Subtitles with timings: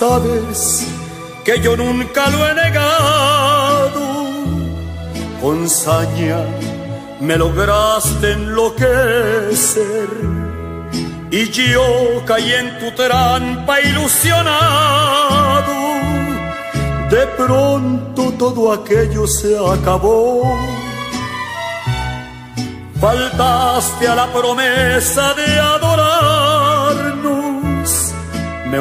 [0.00, 0.86] sabes
[1.44, 4.00] que yo nunca lo he negado.
[5.42, 6.38] Con saña
[7.20, 10.08] me lograste enloquecer.
[11.30, 11.86] Y yo
[12.26, 14.50] caí en tu trampa ilusionado.
[17.10, 20.56] De pronto todo aquello se acabó
[23.00, 26.74] Faltaste a la promesa de adorarnos,
[28.70, 28.78] me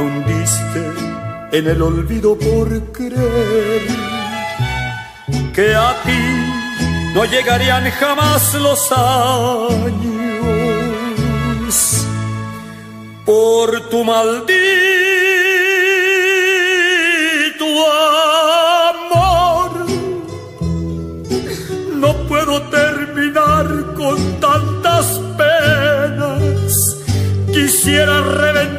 [1.51, 3.81] en el olvido por creer
[5.53, 10.19] que a ti no llegarían jamás los años
[13.25, 14.49] por tu maldito
[18.89, 19.71] amor.
[21.95, 23.65] No puedo terminar
[23.95, 26.73] con tantas penas.
[27.51, 28.78] Quisiera reventarme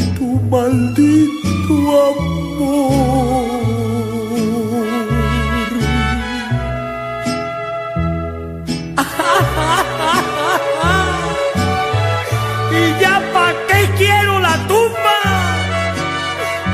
[0.51, 1.75] maldito
[2.07, 3.51] amor.
[12.79, 15.17] ¿Y ya pa' qué quiero la tumba?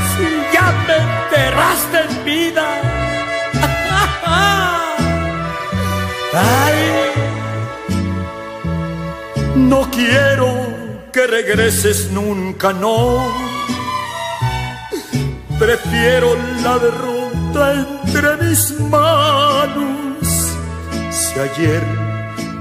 [0.09, 2.67] Si ya me enterraste en vida.
[6.65, 6.79] Ay,
[9.55, 10.47] No quiero
[11.13, 13.46] que regreses nunca, no.
[15.59, 20.27] Prefiero la derrota entre mis manos.
[21.09, 21.83] Si ayer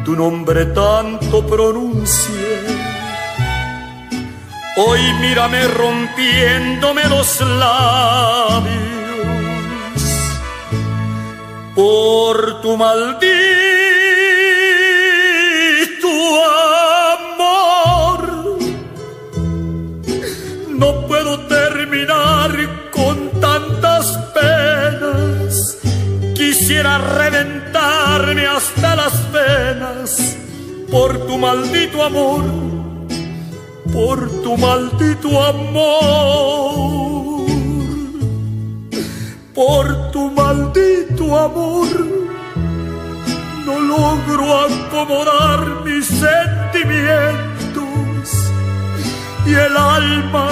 [0.04, 2.58] tu nombre tanto pronuncié,
[4.76, 8.66] hoy mírame rompiéndome los labios
[11.74, 13.75] por tu maldito
[26.66, 30.36] Quisiera reventarme hasta las venas
[30.90, 32.42] por tu maldito amor,
[33.92, 37.06] por tu maldito amor
[39.54, 41.88] por tu maldito amor.
[43.64, 47.44] No logro acomodar mis sentimientos
[49.46, 50.48] y el alma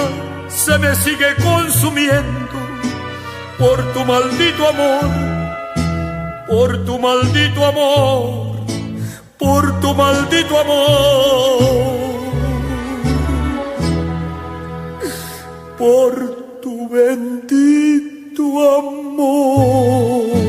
[0.47, 2.57] se me sigue consumiendo
[3.59, 5.34] por tu maldito amor,
[6.47, 8.57] por tu maldito amor,
[9.37, 11.95] por tu maldito amor,
[15.77, 18.43] por tu bendito
[18.77, 20.44] amor.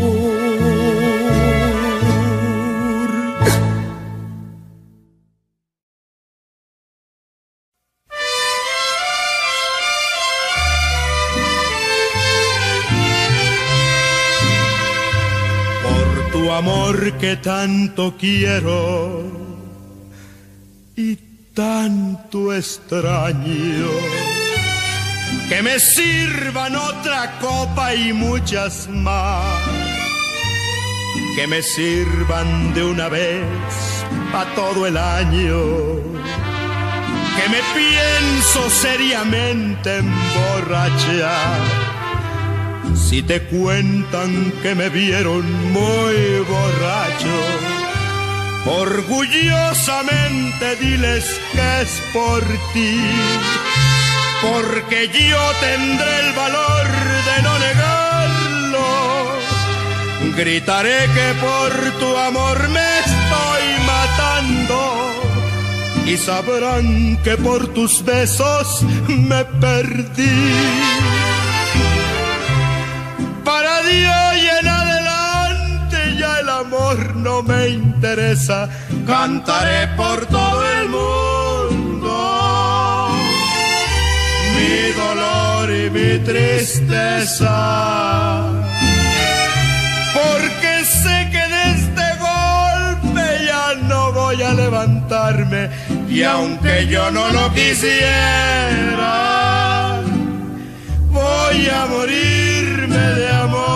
[17.18, 19.22] Que tanto quiero
[20.96, 21.16] y
[21.54, 23.90] tanto extraño.
[25.48, 29.60] Que me sirvan otra copa y muchas más,
[31.36, 33.44] que me sirvan de una vez
[34.32, 35.56] pa' todo el año,
[37.36, 41.85] que me pienso seriamente emborrachar.
[42.94, 47.36] Si te cuentan que me vieron muy borracho,
[48.66, 52.42] orgullosamente diles que es por
[52.72, 53.00] ti
[54.42, 56.86] porque yo tendré el valor
[57.28, 58.86] de no negarlo.
[60.36, 64.80] Gritaré que por tu amor me estoy matando
[66.06, 70.95] y sabrán que por tus besos me perdí.
[77.16, 78.68] No me interesa.
[79.06, 81.16] Cantaré por todo el mundo
[84.56, 87.56] mi dolor y mi tristeza.
[90.14, 95.70] Porque sé que de este golpe ya no voy a levantarme
[96.08, 99.12] y aunque yo no lo quisiera,
[101.10, 103.75] voy a morirme de amor.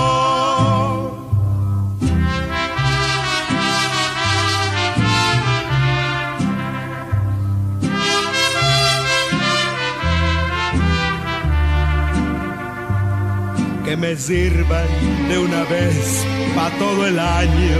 [13.90, 14.87] Que me sirvan
[15.28, 17.78] de una vez para todo el año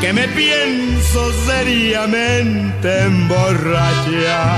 [0.00, 4.56] que me pienso seriamente emborrachar.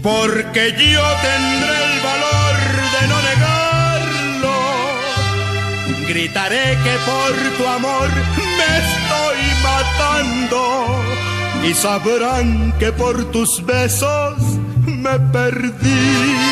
[0.00, 1.73] Porque yo tendré
[6.08, 8.08] Gritaré que por tu amor
[8.58, 10.60] me estoy matando
[11.66, 14.36] y sabrán que por tus besos
[14.86, 16.46] me perdí.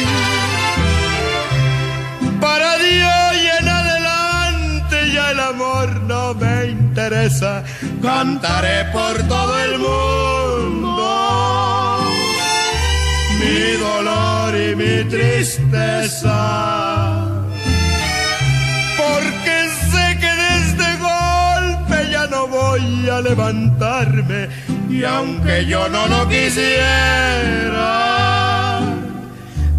[2.41, 7.63] Para Dios y en adelante ya el amor no me interesa,
[8.03, 11.99] cantaré por todo el mundo
[13.39, 17.22] mi dolor y mi tristeza.
[22.73, 24.49] Voy a levantarme
[24.89, 26.81] y aunque yo no lo quisiera,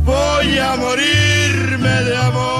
[0.06, 2.53] voy a morirme de amor.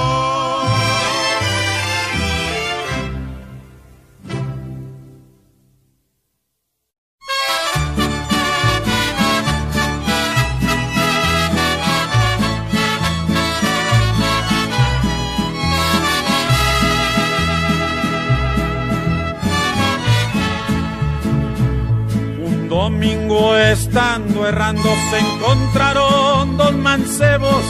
[23.72, 27.64] Estando errando se encontraron dos mancebos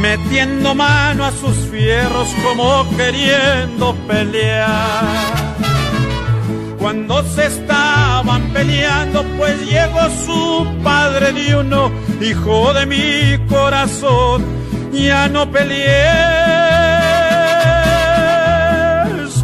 [0.00, 5.48] metiendo mano a sus fierros como queriendo pelear.
[6.78, 11.90] Cuando se estaban peleando, pues llegó su padre de uno,
[12.20, 14.44] hijo de mi corazón,
[14.92, 15.78] ya no pelees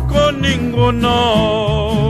[0.09, 2.05] con ninguno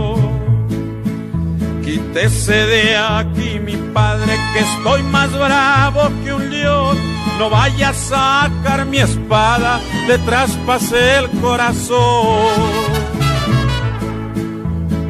[1.84, 3.53] Quítese de aquí,
[3.94, 6.98] mi padre, que estoy más bravo que un león.
[7.38, 12.74] No vaya a sacar mi espada, le traspasé el corazón.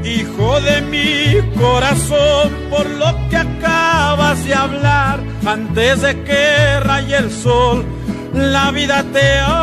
[0.04, 7.30] Hijo de mi corazón, por lo que acabas de hablar, antes de que raye el
[7.30, 7.84] sol,
[8.32, 9.54] la vida te ha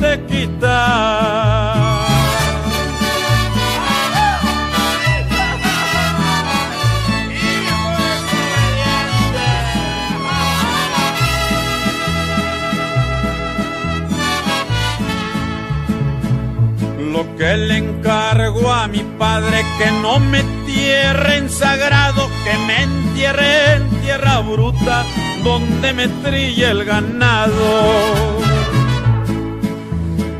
[0.00, 1.35] de quitar.
[17.24, 23.76] Que le encargo a mi padre que no me entierre en sagrado, que me entierre
[23.76, 25.04] en tierra bruta
[25.42, 28.36] donde me trille el ganado.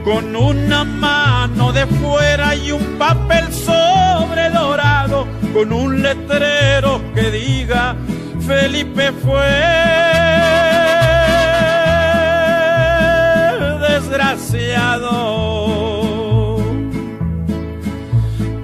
[0.04, 7.96] Con una mano de fuera y un papel sobre dorado, con un letrero que diga
[8.46, 9.46] Felipe fue
[13.88, 15.65] desgraciado.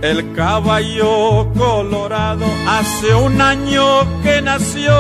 [0.03, 3.85] El caballo colorado hace un año
[4.25, 4.93] que nació.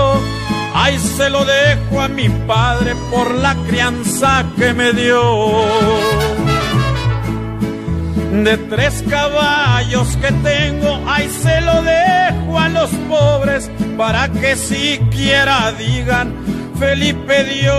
[0.74, 5.64] Ay, se lo dejo a mi padre por la crianza que me dio.
[8.44, 15.72] De tres caballos que tengo, ay, se lo dejo a los pobres para que siquiera
[15.72, 16.32] digan,
[16.78, 17.74] Felipe Dios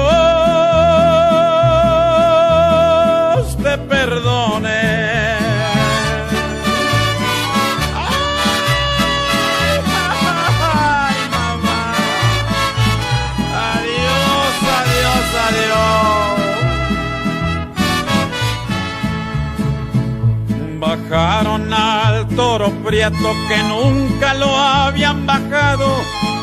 [3.64, 5.23] te perdone.
[21.14, 25.88] Bajaron al toro prieto que nunca lo habían bajado,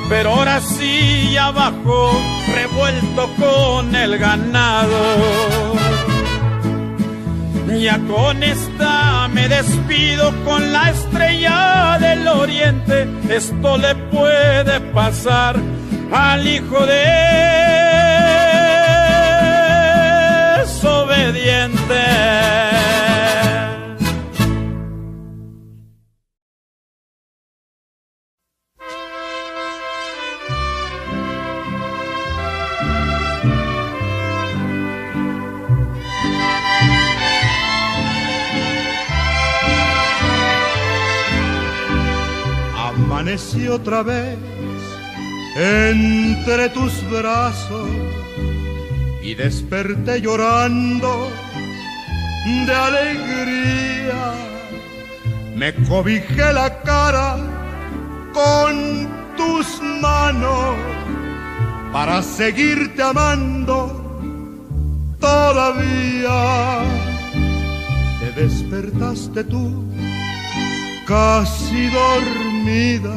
[0.08, 2.12] pero ahora sí ya bajó
[2.54, 5.74] revuelto con el ganado.
[7.80, 15.56] Ya con esta me despido con la estrella del oriente, esto le puede pasar
[16.12, 17.29] al hijo de
[43.90, 44.38] otra vez
[45.56, 47.88] entre tus brazos
[49.20, 51.28] y desperté llorando
[52.66, 54.34] de alegría.
[55.56, 57.36] Me cobijé la cara
[58.32, 60.76] con tus manos
[61.92, 63.76] para seguirte amando
[65.18, 66.78] todavía.
[68.20, 69.84] Te despertaste tú
[71.08, 73.16] casi dormida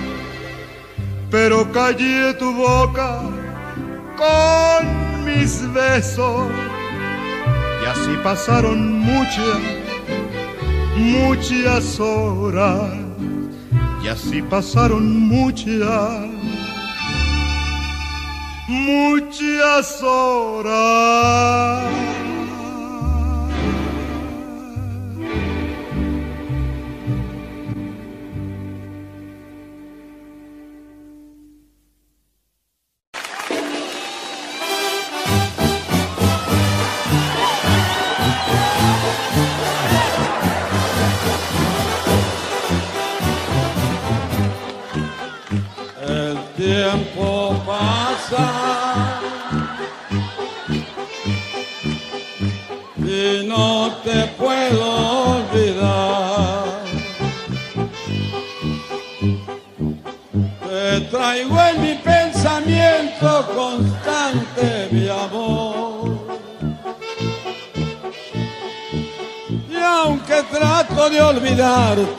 [1.31, 3.21] pero callé tu boca
[4.17, 6.51] con mis besos.
[7.81, 9.59] Y así pasaron muchas,
[10.97, 12.93] muchas horas.
[14.03, 16.27] Y así pasaron muchas,
[18.67, 21.81] muchas horas.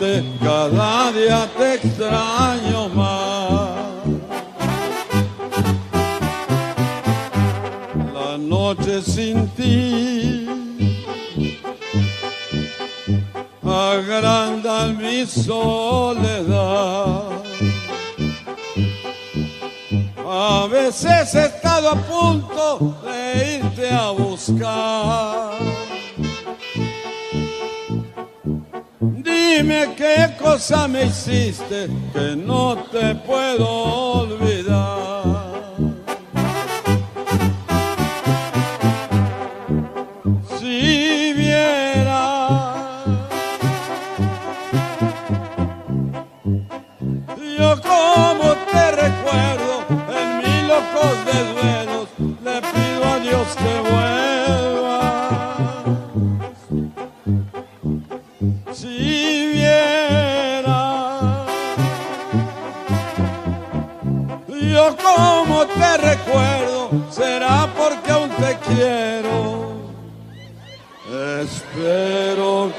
[0.02, 3.82] Olvidarte, cada día te extraño más.
[8.38, 10.48] noche sin ti
[13.64, 16.42] agranda mi soledad.
[20.26, 25.71] A veces he estado a punto de irte a buscar.
[29.42, 33.66] Dime qué cosa me hiciste que no te puedo
[34.22, 35.01] olvidar.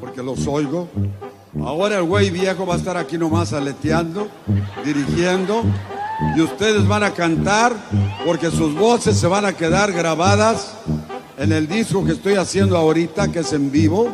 [0.00, 0.88] porque los oigo.
[1.64, 4.28] Ahora el güey viejo va a estar aquí nomás aleteando,
[4.84, 5.62] dirigiendo,
[6.36, 7.74] y ustedes van a cantar
[8.24, 10.74] porque sus voces se van a quedar grabadas
[11.38, 14.12] en el disco que estoy haciendo ahorita, que es en vivo,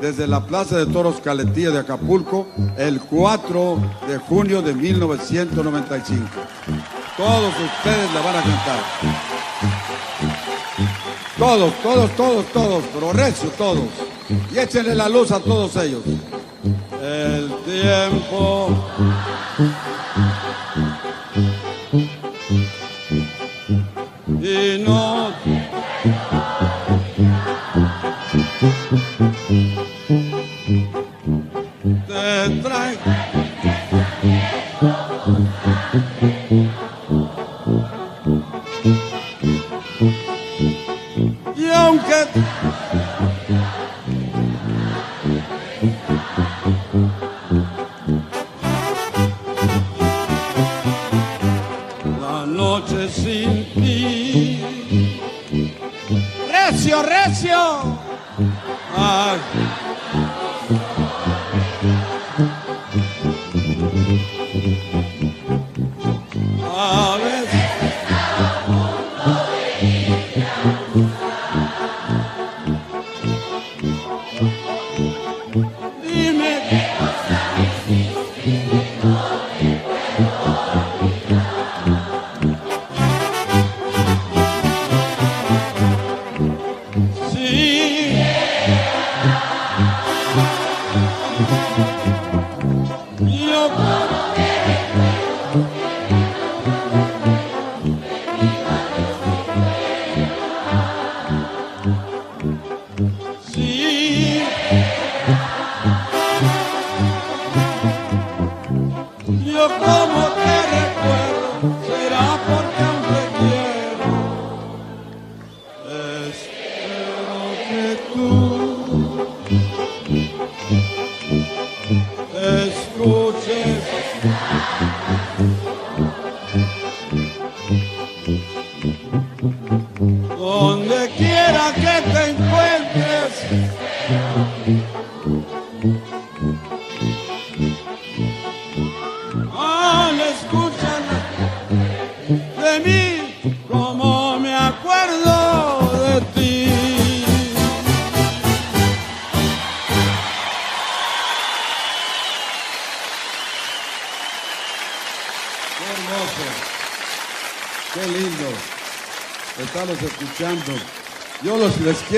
[0.00, 2.46] desde la Plaza de Toros Caletilla de Acapulco,
[2.78, 3.78] el 4
[4.08, 6.26] de junio de 1995.
[7.16, 9.29] Todos ustedes la van a cantar.
[11.40, 13.12] Todos, todos, todos, todos, pero
[13.56, 13.84] todos.
[14.54, 16.02] Y échenle la luz a todos ellos.
[17.02, 18.76] El tiempo.
[24.42, 25.09] Y no.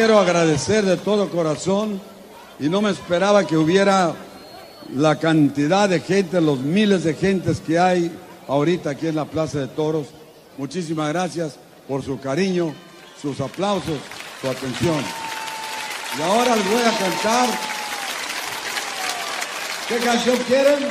[0.02, 2.00] Quiero agradecer de todo corazón
[2.58, 4.12] y no me esperaba que hubiera
[4.96, 8.10] la cantidad de gente, los miles de gentes que hay
[8.48, 10.08] ahorita aquí en la Plaza de Toros.
[10.58, 11.54] Muchísimas gracias
[11.86, 12.74] por su cariño,
[13.22, 13.96] sus aplausos,
[14.40, 15.04] su atención.
[16.18, 17.48] Y ahora les voy a cantar.
[19.86, 20.88] ¿Qué canción quieren?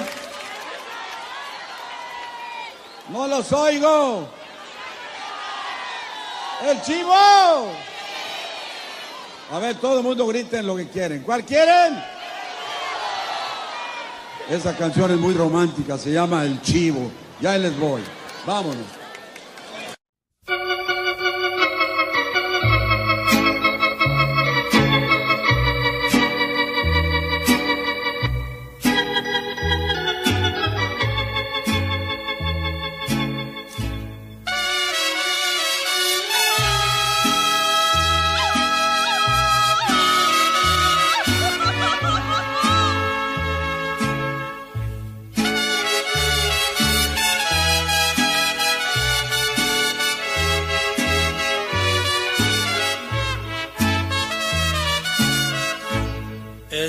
[3.10, 4.26] No los oigo.
[6.66, 7.91] El chivo.
[9.52, 11.24] A ver, todo el mundo griten lo que quieren.
[11.24, 12.02] ¿Cuál quieren?
[14.50, 17.12] Esa canción es muy romántica, se llama El Chivo.
[17.42, 18.02] Ya les voy.
[18.46, 19.01] Vámonos.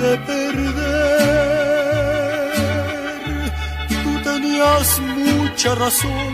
[0.00, 0.80] de perder.
[4.02, 6.32] Tú tenías mucha razón,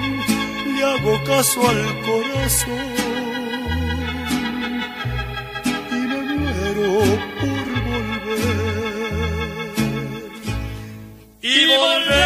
[0.72, 2.94] le hago caso al corazón
[5.90, 6.90] y me muero
[7.40, 9.06] por volver.
[11.42, 12.25] Y volver,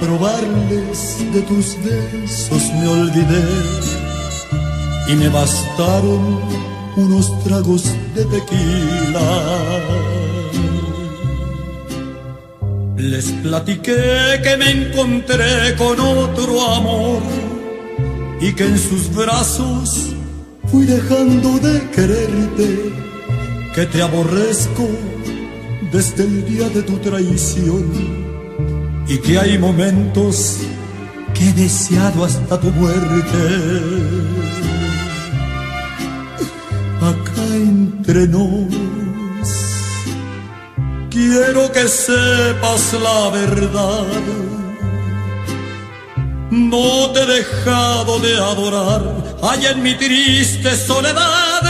[0.00, 3.44] probarles de tus besos me olvidé
[5.08, 6.40] y me bastaron
[6.96, 9.28] unos tragos de tequila.
[12.96, 17.22] Les platiqué que me encontré con otro amor
[18.40, 20.14] y que en sus brazos
[20.66, 22.92] fui dejando de quererte,
[23.74, 24.88] que te aborrezco
[25.92, 28.23] desde el día de tu traición
[29.06, 30.58] y que hay momentos
[31.34, 33.42] que he deseado hasta tu muerte.
[37.00, 38.74] Acá entre nos,
[41.10, 44.06] quiero que sepas la verdad
[46.54, 49.02] no te he dejado de adorar,
[49.42, 51.62] hay en mi triste soledad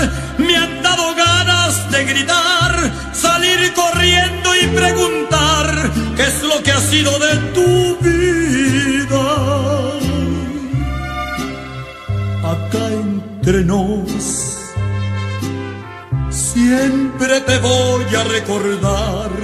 [1.91, 9.27] de gritar, salir corriendo y preguntar qué es lo que ha sido de tu vida.
[12.55, 14.59] Acá entre nos,
[16.31, 19.44] siempre te voy a recordar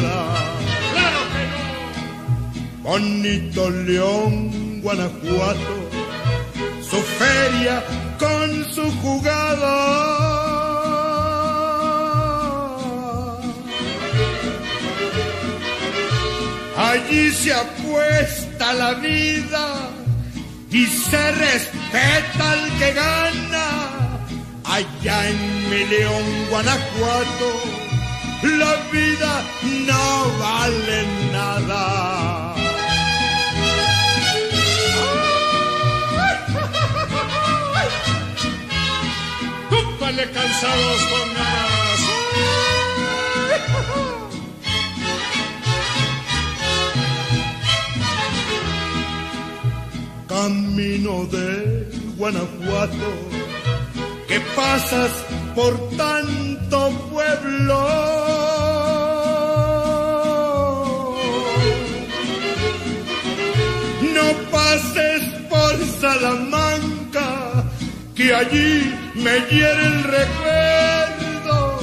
[2.83, 5.75] Bonito León, Guanajuato,
[6.81, 7.83] su feria
[8.17, 10.31] con su jugada.
[16.75, 19.67] Allí se apuesta la vida
[20.71, 23.67] y se respeta al que gana.
[24.63, 27.49] Allá en mi León, Guanajuato,
[28.41, 29.43] la vida
[29.85, 32.60] no vale nada.
[40.11, 41.99] ¡Túpale cansados con ganas!
[50.27, 53.11] Camino de Guanajuato,
[54.27, 55.11] que pasas
[55.55, 57.79] por tanto pueblo.
[64.13, 67.63] No pases por Salamanca,
[68.13, 71.79] que allí me hiere el recuerdo.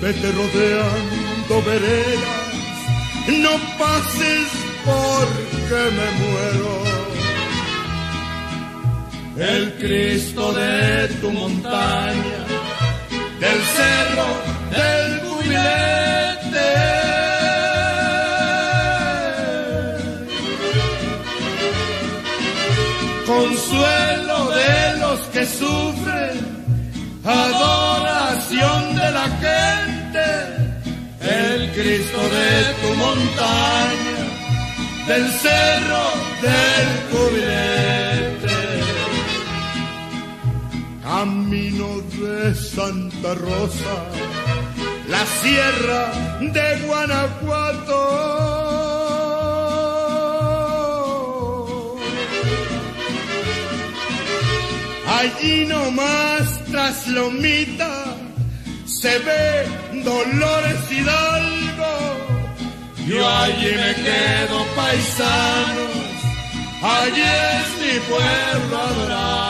[0.00, 2.52] Vete rodeando veredas,
[3.28, 4.48] no pases
[4.84, 6.74] porque me muero
[9.36, 12.44] el Cristo de tu montaña,
[13.40, 14.28] del cerro
[14.70, 15.74] del jubilete.
[23.26, 24.03] Consuelo
[25.34, 26.36] que sufren,
[27.24, 30.26] adoración de la gente,
[31.20, 34.20] el Cristo de tu montaña,
[35.08, 36.04] del cerro
[36.46, 37.94] del jubilete
[41.02, 41.88] camino
[42.20, 43.96] de Santa Rosa,
[45.08, 48.63] la sierra de Guanajuato.
[55.18, 58.16] Allí nomás tras Lomita
[58.84, 59.66] se ve
[60.02, 61.94] Dolores Hidalgo.
[63.06, 65.96] Yo allí me quedo paisanos,
[66.82, 69.44] allí es mi pueblo adorado.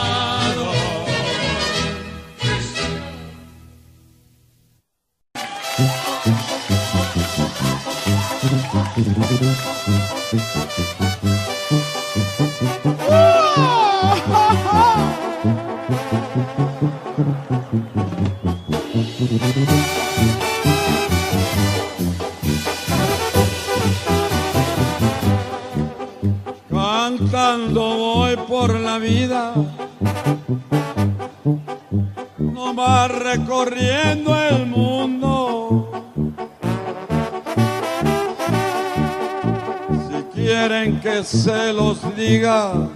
[41.24, 42.88] Se los diga,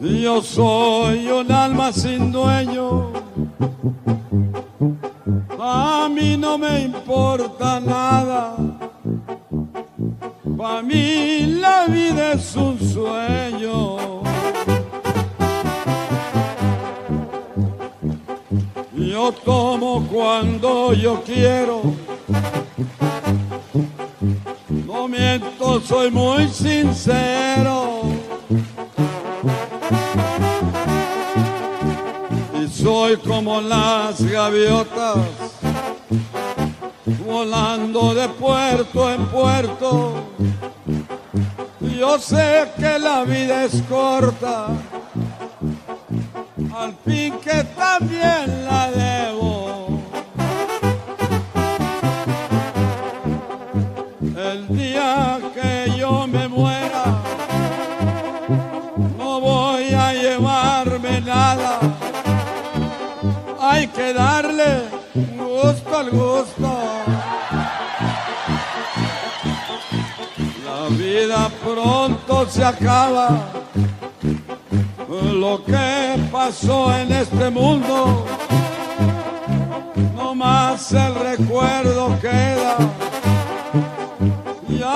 [0.00, 2.32] yo soy un alma sin
[81.38, 82.78] recuerdo queda.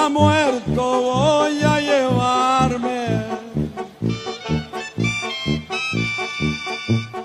[0.08, 3.24] muerto voy a llevarme.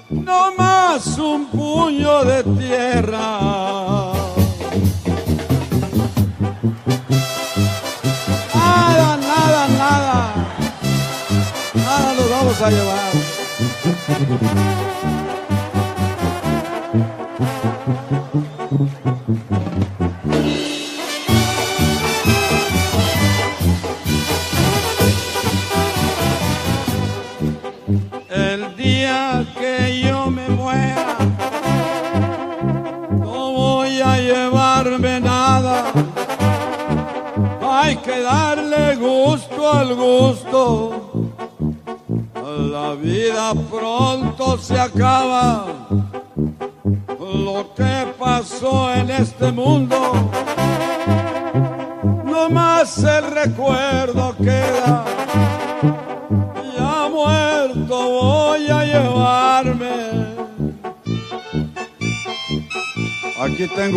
[0.10, 3.40] No más un puño de tierra.
[8.54, 10.34] Nada, nada, nada.
[11.74, 13.12] Nada nos vamos a llevar.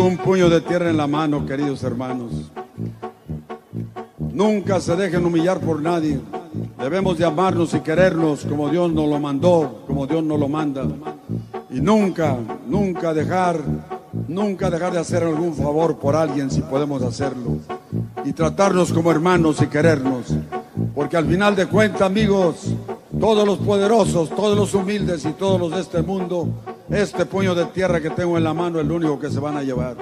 [0.05, 2.31] Un puño de tierra en la mano, queridos hermanos.
[4.17, 6.19] Nunca se dejen humillar por nadie.
[6.77, 10.87] Debemos de amarnos y querernos como Dios nos lo mandó, como Dios nos lo manda.
[11.69, 13.59] Y nunca, nunca dejar,
[14.27, 17.57] nunca dejar de hacer algún favor por alguien si podemos hacerlo.
[18.23, 20.33] Y tratarnos como hermanos y querernos.
[20.95, 22.73] Porque al final de cuentas, amigos,
[23.19, 26.47] todos los poderosos, todos los humildes y todos los de este mundo,
[26.89, 29.57] este puño de tierra que tengo en la mano es el único que se van
[29.57, 29.95] a llevar.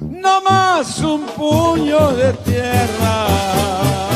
[0.00, 4.09] No más un puño de tierra.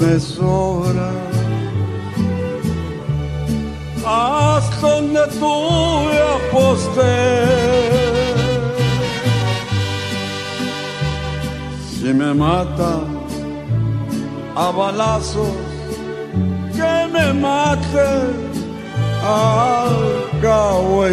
[0.00, 1.10] Me sobra.
[4.04, 7.16] Hasta donde tuve aposté.
[11.92, 13.00] Si me mata
[14.56, 15.54] a balazos,
[16.74, 18.10] que me mate
[19.22, 19.96] al
[20.40, 21.04] cabo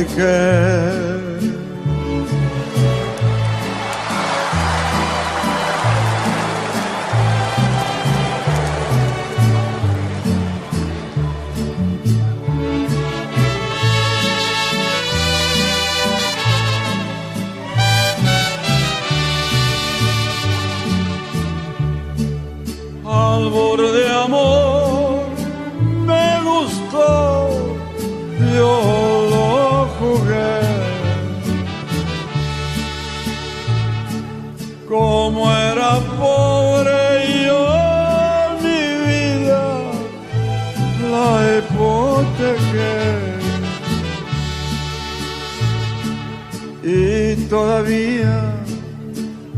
[47.87, 48.57] día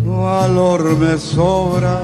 [0.06, 2.00] valor me sobra.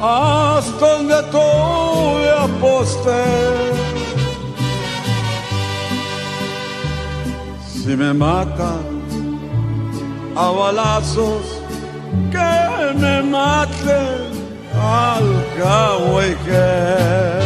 [0.00, 3.24] Hasta donde todo aposté.
[7.72, 8.84] Si me matan
[10.36, 11.44] a balazos,
[12.30, 14.36] que me maten
[14.74, 17.45] al que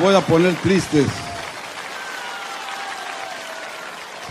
[0.00, 1.06] voy a poner tristes.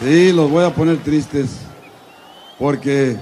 [0.02, 1.60] Sí, los voy a poner tristes.
[2.58, 3.18] Porque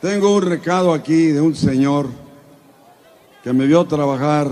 [0.00, 2.08] tengo un recado aquí de un señor
[3.42, 4.50] que me vio trabajar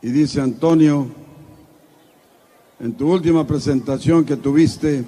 [0.00, 1.08] y dice, Antonio,
[2.80, 5.04] en tu última presentación que tuviste,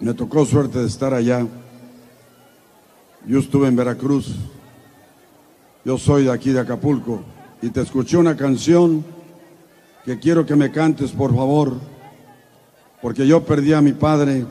[0.00, 1.46] me tocó suerte de estar allá.
[3.26, 4.34] Yo estuve en Veracruz.
[5.84, 7.22] Yo soy de aquí de Acapulco
[7.62, 9.04] y te escuché una canción
[10.04, 11.74] que quiero que me cantes, por favor,
[13.02, 14.46] porque yo perdí a mi padre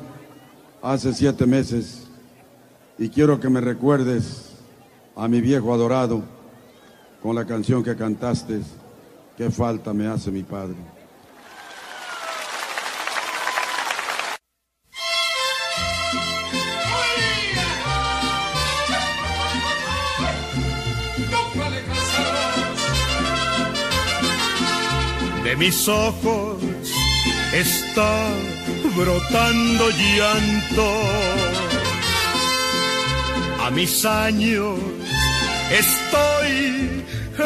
[0.81, 2.07] hace siete meses
[2.97, 4.51] y quiero que me recuerdes
[5.15, 6.23] a mi viejo adorado
[7.21, 8.61] con la canción que cantaste,
[9.37, 10.98] qué falta me hace mi padre.
[25.59, 26.57] Mis ojos
[27.53, 28.29] está
[28.95, 31.01] brotando llanto.
[33.65, 34.79] A mis años
[35.69, 37.03] estoy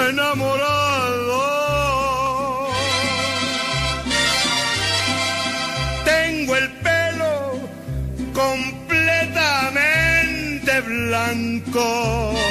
[0.10, 1.40] enamorado.
[6.06, 7.60] Tengo el pelo
[8.34, 12.43] completamente blanco.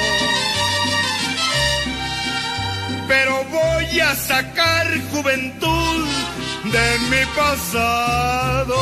[3.93, 6.07] Voy a sacar juventud
[6.63, 8.75] de mi pasado.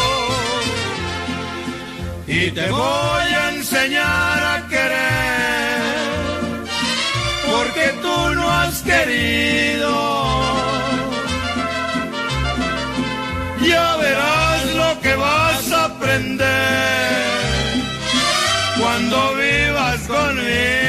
[2.25, 5.81] Y te voy a enseñar a querer,
[7.51, 9.91] porque tú no has querido.
[13.67, 17.31] Ya verás lo que vas a aprender
[18.79, 20.80] cuando vivas conmigo.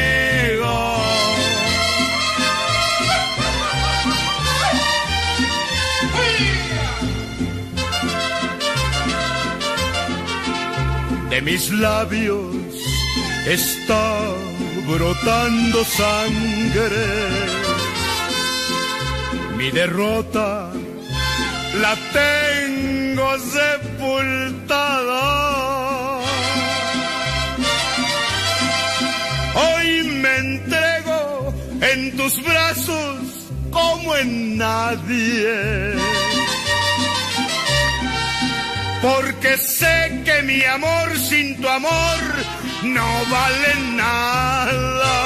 [11.33, 12.55] De mis labios
[13.47, 14.35] está
[14.87, 17.07] brotando sangre.
[19.57, 20.70] Mi derrota
[21.80, 25.24] la tengo sepultada.
[29.64, 33.16] Hoy me entrego en tus brazos
[33.70, 36.32] como en nadie
[39.03, 42.20] porque sé que mi amor sin tu amor
[42.84, 45.16] no vale nada.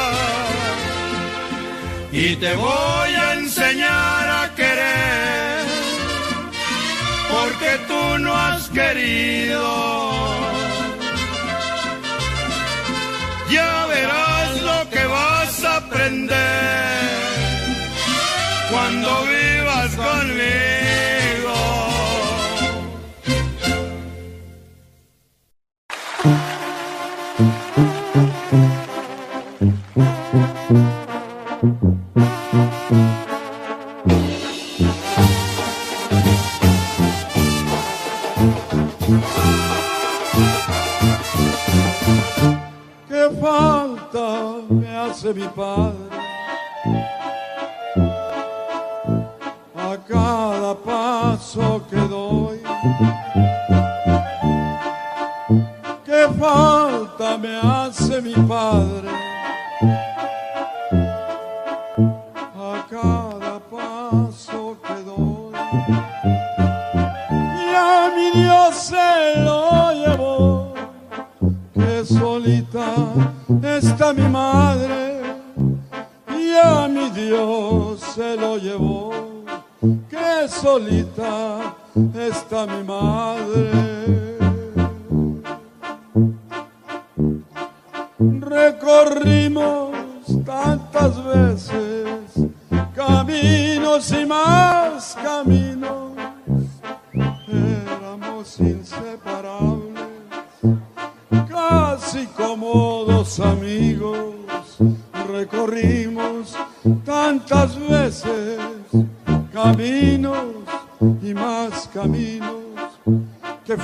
[2.10, 5.64] Y te voy a enseñar a querer,
[7.30, 9.66] porque tú no has querido.
[13.50, 16.96] Ya verás lo que vas a aprender
[18.70, 20.85] cuando vivas conmigo.
[45.32, 46.16] Mi padre?
[49.74, 52.60] A cada paso que doy.
[56.04, 59.25] ¿Qué falta me hace mi padre?
[77.26, 79.10] Dios se lo llevó,
[80.08, 81.74] que solita
[82.14, 84.25] está mi madre.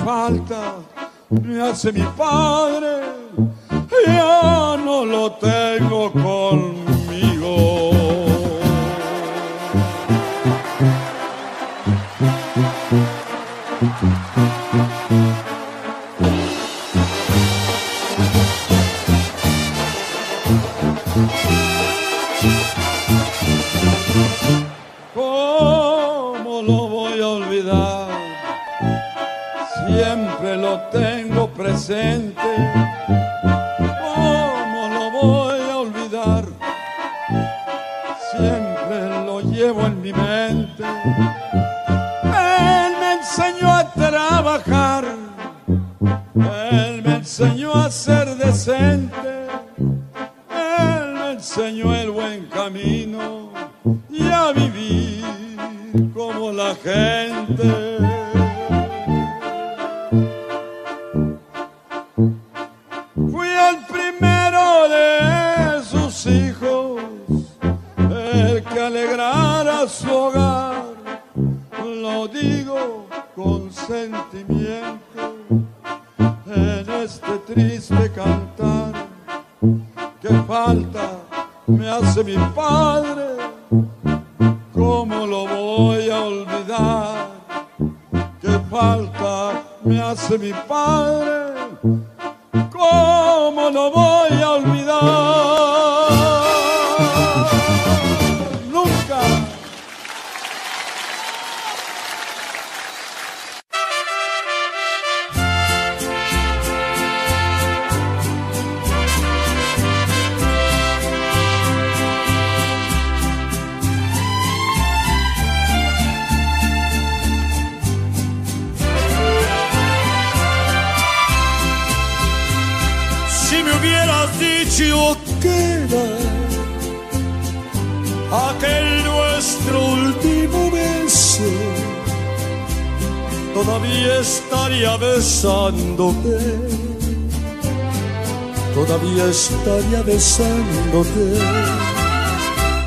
[0.03, 0.75] Falta
[1.29, 3.01] me hace mi padre
[4.05, 7.91] ya no lo tengo conmigo.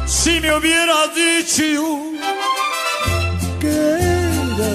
[0.07, 1.63] Si me hubieras dicho
[3.61, 4.75] que era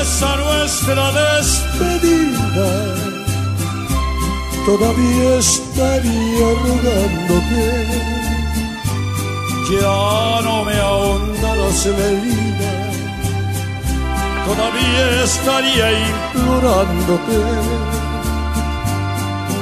[0.00, 2.70] esa nuestra despedida,
[4.64, 7.66] todavía estaría rogándote.
[9.68, 12.72] Ya no me ahondarás en la herida,
[14.46, 17.95] todavía estaría implorándote.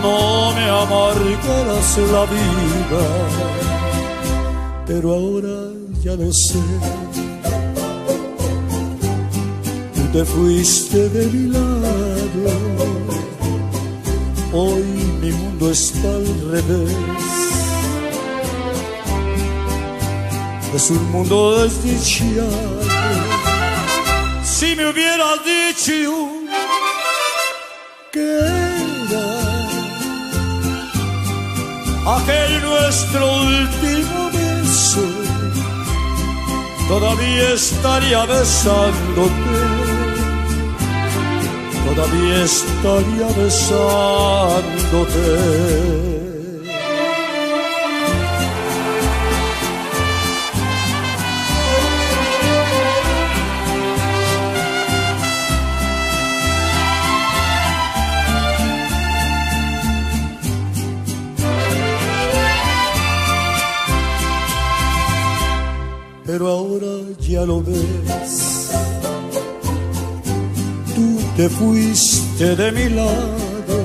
[0.05, 3.05] No me amargarás la vida,
[4.87, 5.59] pero ahora
[6.03, 6.63] ya no sé.
[9.95, 12.85] Tú te fuiste de mi lado
[14.53, 14.85] Hoy
[15.23, 16.97] mi mundo está al revés.
[20.75, 22.83] Es un mundo desdichado.
[24.45, 26.29] Si me hubieras dicho
[28.13, 28.64] que
[32.07, 35.05] aquel nuestro último beso,
[36.89, 39.85] todavía estaría besándote
[41.85, 43.85] todavía estaría besándote.
[66.35, 68.69] Pero ahora ya lo ves
[70.97, 73.79] tú te fuiste de mi lado.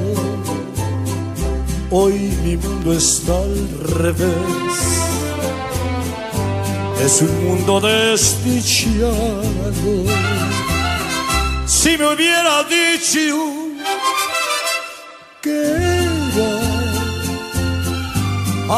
[1.91, 3.69] Hoy mi mundo está al
[4.01, 4.79] revés.
[7.05, 9.13] Es un mundo desdichado.
[11.67, 13.43] Si me hubiera dicho
[15.43, 15.61] que
[16.31, 16.51] era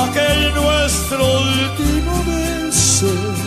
[0.04, 3.41] aquel nuestro último beso,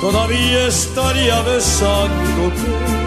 [0.00, 2.98] todavía estaría besándote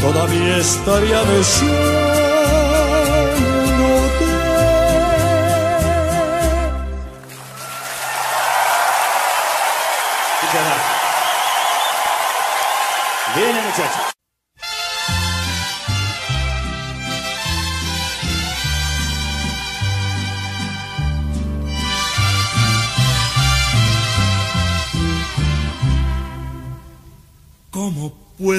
[0.00, 1.80] todavía estaría besándote.
[10.42, 10.64] Muchas
[13.64, 14.09] muchachos.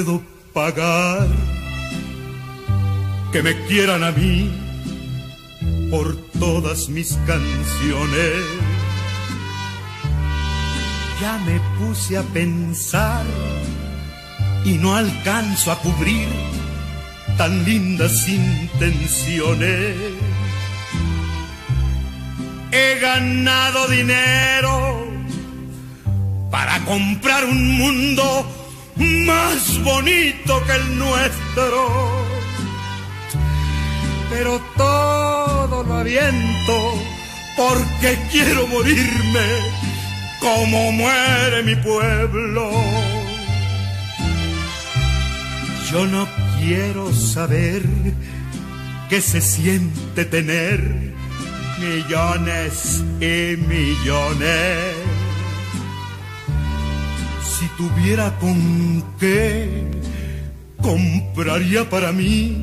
[0.03, 1.27] Puedo pagar
[3.31, 4.49] que me quieran a mí
[5.91, 8.35] por todas mis canciones.
[11.21, 13.23] Ya me puse a pensar
[14.65, 16.27] y no alcanzo a cubrir
[17.37, 19.95] tan lindas intenciones.
[22.71, 25.05] He ganado dinero
[26.49, 28.60] para comprar un mundo
[29.25, 32.25] más bonito que el nuestro.
[34.29, 36.93] Pero todo lo aviento
[37.57, 39.47] porque quiero morirme
[40.39, 42.71] como muere mi pueblo.
[45.91, 46.27] Yo no
[46.59, 47.83] quiero saber
[49.09, 50.79] qué se siente tener
[51.79, 55.00] millones y millones.
[57.81, 59.89] Tuviera con qué,
[60.83, 62.55] compraría para mí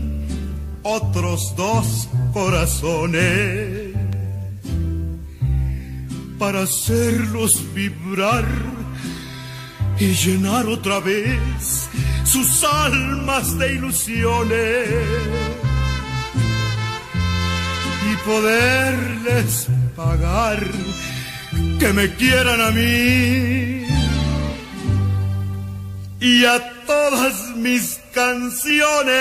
[0.84, 3.96] otros dos corazones
[6.38, 8.46] para hacerlos vibrar
[9.98, 11.88] y llenar otra vez
[12.22, 14.88] sus almas de ilusiones
[18.08, 19.66] y poderles
[19.96, 20.64] pagar
[21.80, 23.87] que me quieran a mí
[26.20, 29.14] y a todas mis canciones.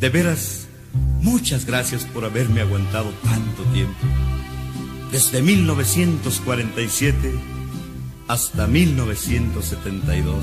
[0.00, 0.66] De veras,
[1.20, 4.00] muchas gracias por haberme aguantado tanto tiempo.
[5.10, 7.32] Desde 1947
[8.28, 10.36] hasta 1972.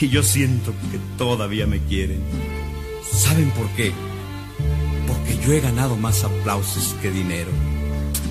[0.00, 2.20] Y yo siento que todavía me quieren.
[3.10, 3.92] ¿Saben por qué?
[5.06, 7.50] Porque yo he ganado más aplausos que dinero.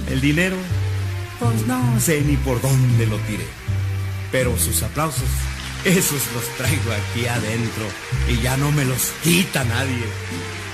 [0.10, 0.56] El dinero,
[1.44, 3.46] pues no sé ni por dónde lo tiré.
[4.32, 5.28] Pero sus aplausos,
[5.84, 7.86] esos los traigo aquí adentro
[8.30, 10.06] y ya no me los quita nadie.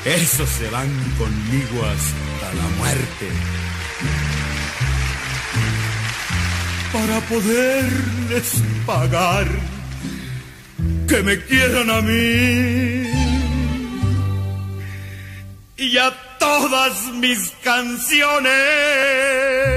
[0.06, 3.28] Esos se van conmigo hasta la muerte.
[6.94, 9.48] Para poderles pagar
[11.08, 13.08] que me quieran a mí
[15.78, 19.69] y a todas mis canciones.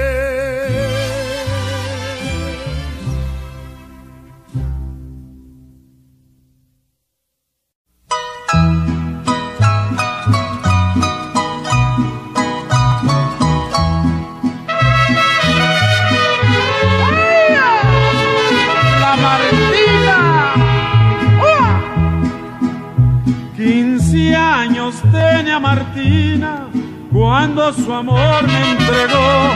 [27.53, 29.53] Cuando su amor me entregó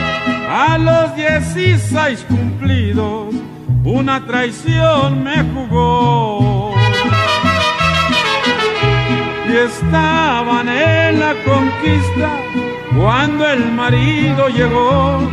[0.48, 3.34] a los 16 cumplidos.
[3.84, 6.74] Una traición me jugó.
[9.48, 12.30] Y estaban en la conquista
[12.96, 15.28] cuando el marido llegó.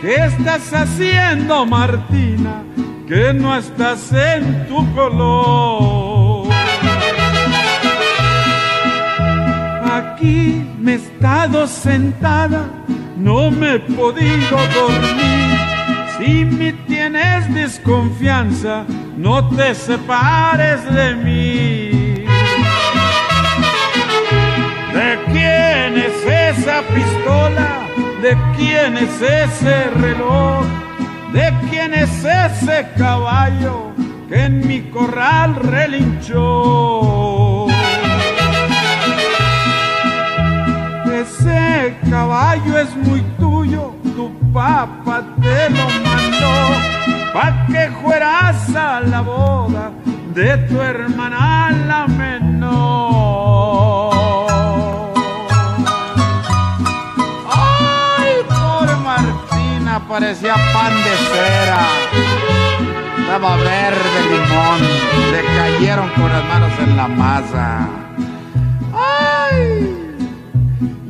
[0.00, 2.62] ¿Qué estás haciendo, Martina?
[3.06, 6.48] Que no estás en tu color.
[9.84, 12.70] Aquí me he estado sentada,
[13.16, 15.58] no me he podido dormir.
[16.16, 18.84] Si me tienes desconfianza,
[19.16, 22.24] no te separes de mí.
[24.94, 27.88] ¿De quién es esa pistola?
[28.22, 30.64] ¿De quién es ese reloj?
[31.32, 33.92] ¿De quién es ese caballo
[34.28, 37.45] que en mi corral relinchó?
[41.26, 46.54] Ese caballo es muy tuyo, tu papá te lo mandó,
[47.34, 49.90] pa' que fueras a la boda
[50.34, 52.76] de tu hermana la menor.
[57.50, 61.86] Ay, pobre Martina, parecía pan de cera.
[63.18, 64.80] Estaba verde limón,
[65.32, 68.05] le cayeron con las manos en la masa.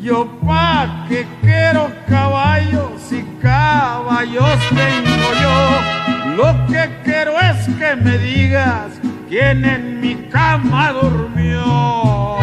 [0.07, 6.37] Yo pa' que quiero caballos y caballos tengo yo.
[6.37, 12.39] Lo que quiero es que me digas quién en mi cama durmió.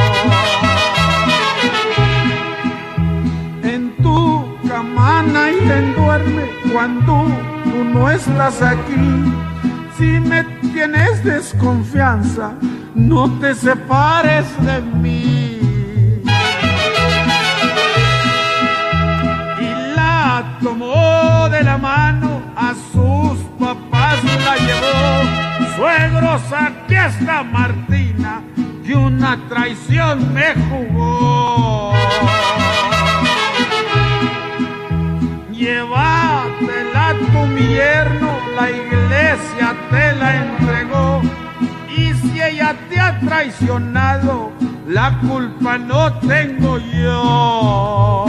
[3.63, 6.43] En tu cama nadie duerme
[6.73, 7.27] cuando
[7.63, 9.07] tú no estás aquí.
[9.97, 10.43] Si me
[10.73, 12.55] tienes desconfianza,
[12.93, 15.42] no te separes de mí.
[20.63, 25.75] Tomó de la mano, a sus papás la llevó.
[25.75, 28.41] Suegros, aquí esta Martina
[28.85, 31.93] que una traición me jugó.
[35.51, 41.21] Llévatela tu mi yerno, la iglesia te la entregó.
[41.95, 44.53] Y si ella te ha traicionado,
[44.87, 48.25] la culpa no tengo yo.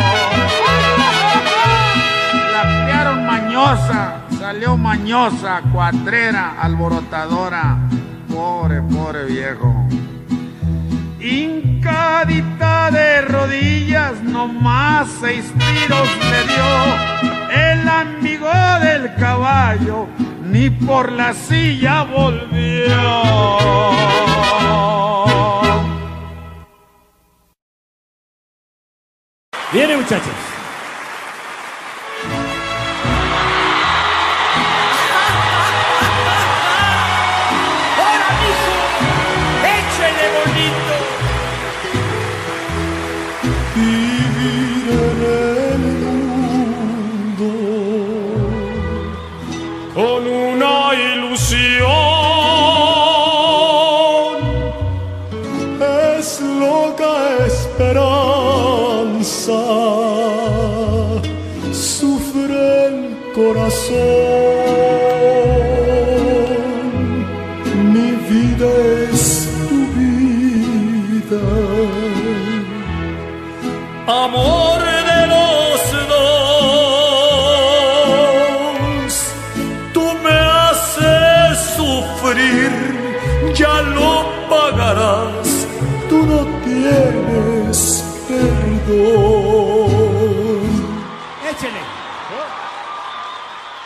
[4.38, 7.78] Salió mañosa, cuatrera, alborotadora.
[8.28, 9.86] Pobre, pobre viejo.
[11.20, 17.14] Hincadita de rodillas, nomás seis tiros le dio
[17.50, 18.50] el amigo
[18.80, 20.06] del caballo,
[20.42, 22.94] ni por la silla volvió.
[29.72, 30.53] Viene muchachos.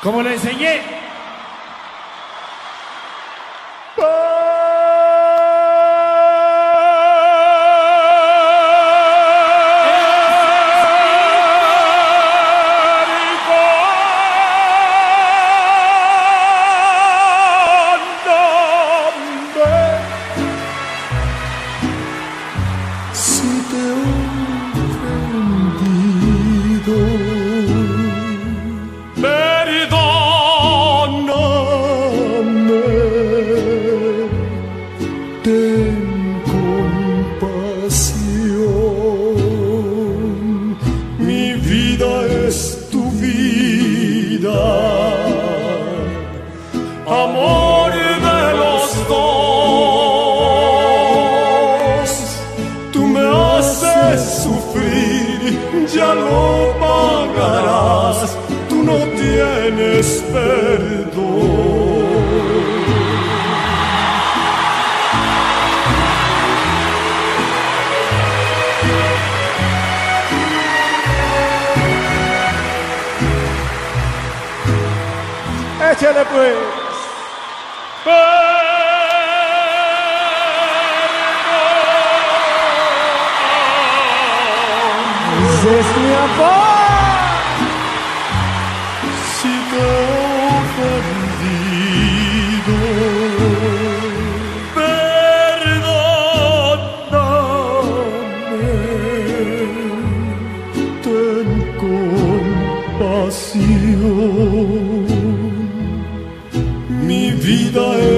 [0.08, 0.87] Como le enseñé.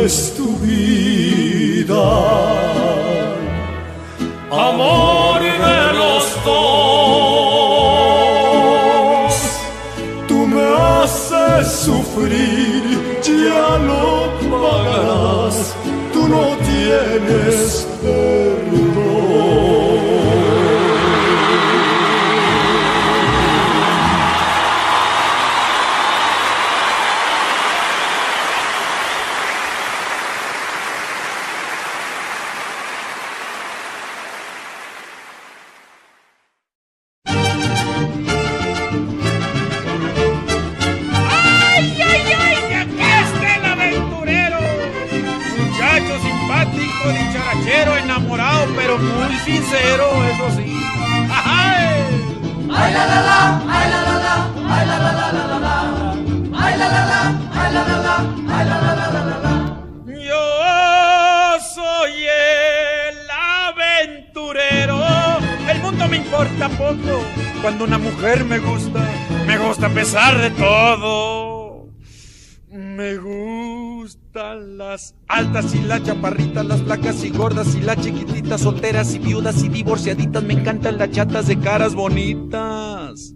[0.01, 0.40] Vida
[75.75, 80.43] y las chaparritas, las flacas y gordas y las chiquititas, solteras y viudas y divorciaditas.
[80.43, 83.35] Me encantan las chatas de caras bonitas.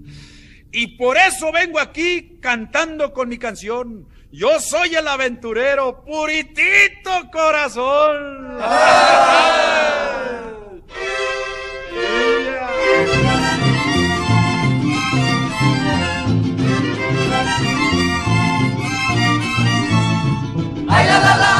[0.72, 4.08] Y por eso vengo aquí cantando con mi canción.
[4.32, 8.58] Yo soy el aventurero, puritito corazón.
[20.88, 21.53] Ay la la la,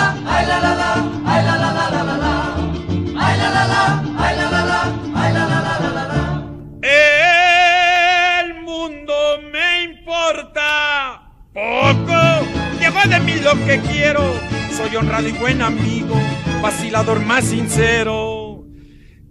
[13.45, 14.23] lo que quiero.
[14.75, 16.15] Soy honrado y buen amigo,
[16.63, 18.65] vacilador más sincero.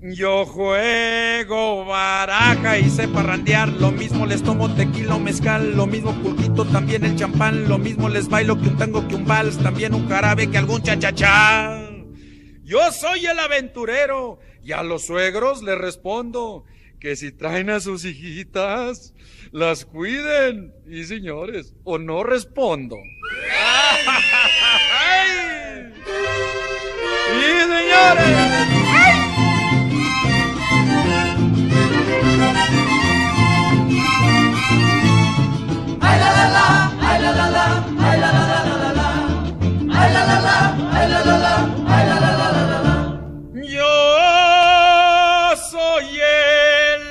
[0.02, 6.14] Yo juego baraja y sé parrandear, lo mismo les tomo tequila o mezcal, lo mismo
[6.22, 9.94] pulquito, también el champán, lo mismo les bailo que un tango, que un vals, también
[9.94, 11.90] un jarabe, que algún cha-cha-cha.
[12.64, 16.66] Yo soy el aventurero y a los suegros les respondo
[17.00, 19.14] que si traen a sus hijitas,
[19.52, 20.74] las cuiden.
[20.88, 22.96] Y señores, o no respondo.
[25.00, 25.32] ¡Ay!
[27.36, 29.44] ¡Y señores!
[36.02, 37.66] Ay la la la, ay la la la,
[38.00, 39.08] ay la la la la la la.
[40.00, 40.58] Ay la la la,
[40.94, 41.56] ay la la la,
[41.88, 42.96] ay la la la la la la.
[43.76, 43.94] Yo
[45.72, 47.04] soy el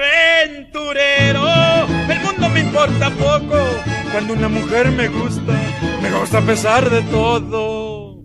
[0.00, 1.46] aventurero.
[2.08, 3.58] El mundo me importa poco.
[4.12, 5.52] Cuando una mujer me gusta,
[6.10, 8.18] me gusta a pesar de todo.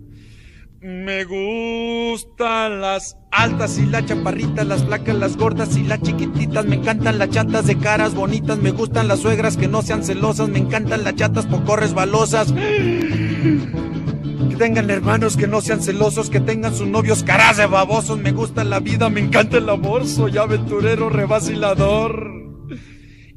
[0.80, 6.64] Me gustan las altas y las chaparritas, las flacas, las gordas y las chiquititas.
[6.66, 8.58] Me encantan las chatas de caras bonitas.
[8.58, 10.48] Me gustan las suegras que no sean celosas.
[10.48, 12.52] Me encantan las chatas poco resbalosas.
[12.52, 18.18] Que tengan hermanos que no sean celosos, que tengan sus novios caras de babosos.
[18.18, 22.30] Me gusta la vida, me encanta el amor, soy aventurero, revacilador.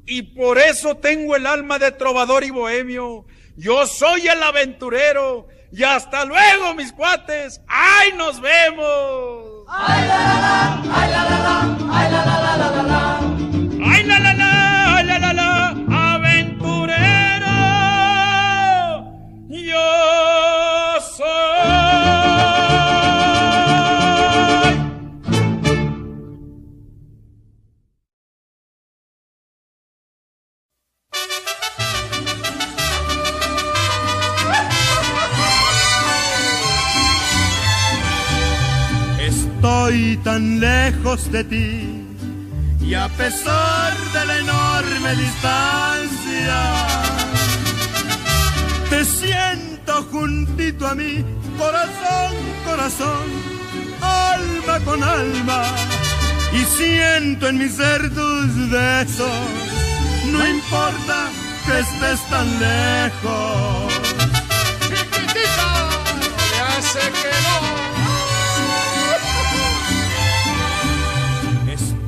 [0.06, 3.26] Y por eso tengo el alma de trovador y bohemio.
[3.58, 5.48] Yo soy el aventurero.
[5.72, 7.60] Y hasta luego, mis cuates.
[7.68, 9.66] ¡Ay, nos vemos!
[9.68, 13.07] Ay la la la, ay la la la, ay la la la la la
[39.68, 42.06] Estoy tan lejos de ti
[42.80, 46.60] y a pesar de la enorme distancia,
[48.90, 51.22] te siento juntito a mí,
[51.58, 52.34] corazón,
[52.66, 53.26] corazón,
[54.00, 55.66] alma con alma,
[56.54, 59.50] y siento en mi ser tus besos,
[60.32, 61.28] no importa
[61.66, 63.94] que estés tan lejos.
[64.88, 65.90] Chiquitita,
[66.58, 67.77] ya sé que no.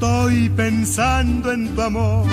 [0.01, 2.25] Estoy pensando en tu amor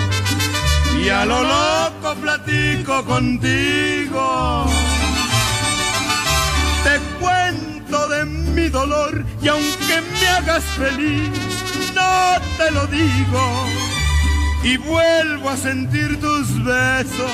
[1.03, 4.67] y a lo loco platico contigo.
[6.85, 11.29] Te cuento de mi dolor y aunque me hagas feliz,
[11.93, 13.67] no te lo digo.
[14.63, 17.33] Y vuelvo a sentir tus besos,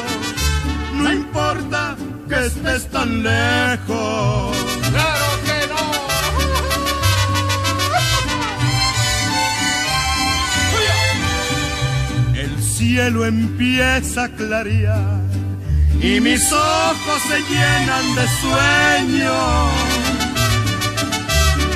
[0.95, 1.95] no importa
[2.27, 4.72] que estés tan lejos.
[12.93, 15.23] Cielo empieza a clarear
[15.99, 19.39] y mis ojos se llenan de sueño.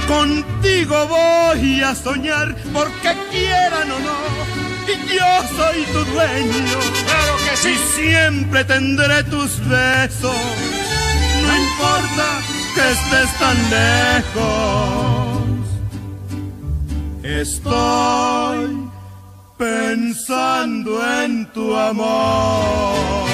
[0.06, 4.18] Contigo voy a soñar porque quieran o no,
[4.92, 6.78] y yo soy tu dueño.
[7.06, 7.70] Claro que sí.
[7.70, 10.36] Y siempre tendré tus besos,
[11.46, 12.26] no importa
[12.74, 15.46] que estés tan lejos.
[17.22, 18.85] Estoy
[19.56, 23.26] pensando en tu amor.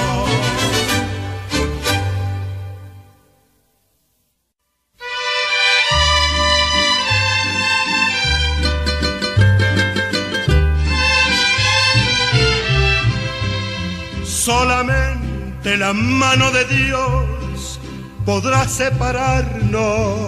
[14.25, 17.79] Solamente la mano de Dios
[18.25, 20.23] podrá separarnos.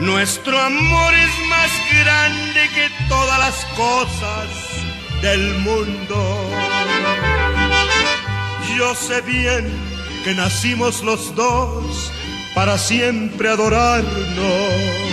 [0.00, 1.70] Nuestro amor es más
[2.04, 4.46] grande que todas las cosas
[5.22, 6.50] del mundo.
[8.76, 9.72] Yo sé bien
[10.22, 12.12] que nacimos los dos
[12.54, 15.06] para siempre adorarnos.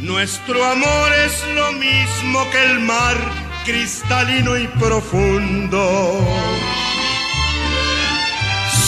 [0.00, 3.16] Nuestro amor es lo mismo que el mar
[3.64, 6.20] cristalino y profundo.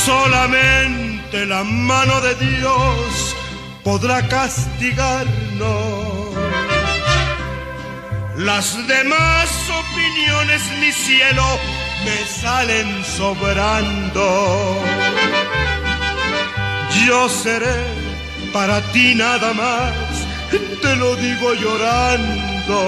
[0.05, 3.26] Solamente la mano de Dios
[3.87, 6.35] podrá castigarnos.
[8.37, 9.49] Las demás
[9.83, 11.45] opiniones, mi cielo,
[12.05, 14.27] me salen sobrando.
[17.07, 17.79] Yo seré
[18.53, 19.95] para ti nada más,
[20.83, 22.79] te lo digo llorando.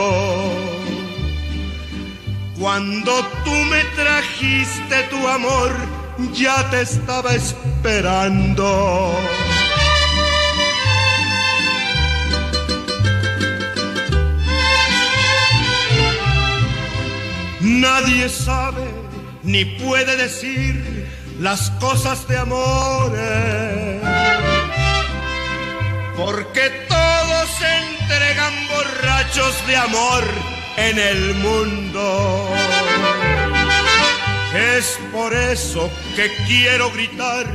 [2.58, 3.12] Cuando
[3.44, 5.70] tú me trajiste tu amor,
[6.32, 9.14] ya te estaba esperando.
[17.80, 18.86] Nadie sabe
[19.44, 21.06] ni puede decir
[21.38, 23.12] las cosas de amor.
[26.16, 30.24] Porque todos se entregan borrachos de amor
[30.76, 32.48] en el mundo.
[34.54, 37.46] Es por eso que quiero gritar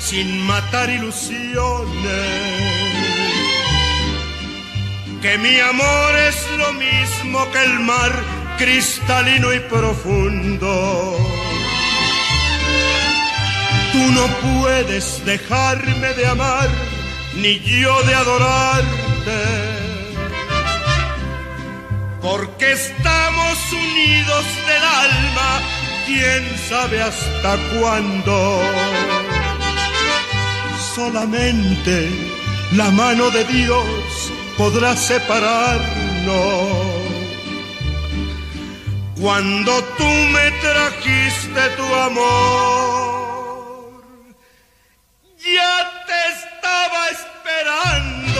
[0.00, 1.86] sin matar ilusiones.
[5.20, 11.16] Que mi amor es lo mismo que el mar cristalino y profundo.
[13.92, 14.26] Tú no
[14.60, 16.68] puedes dejarme de amar,
[17.34, 18.96] ni yo de adorarte.
[22.20, 25.62] Porque estamos unidos del alma,
[26.06, 28.60] quién sabe hasta cuándo.
[30.94, 32.10] Solamente
[32.72, 37.05] la mano de Dios podrá separarnos.
[39.26, 42.22] Cuando tú me trajiste tu amor,
[45.36, 48.35] ya te estaba esperando.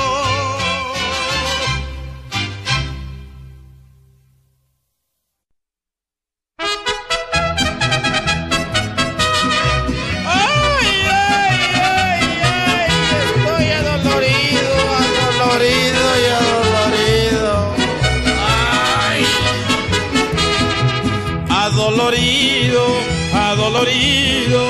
[23.77, 24.69] Adolorido,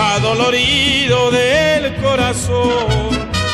[0.00, 2.86] adolorido del corazón.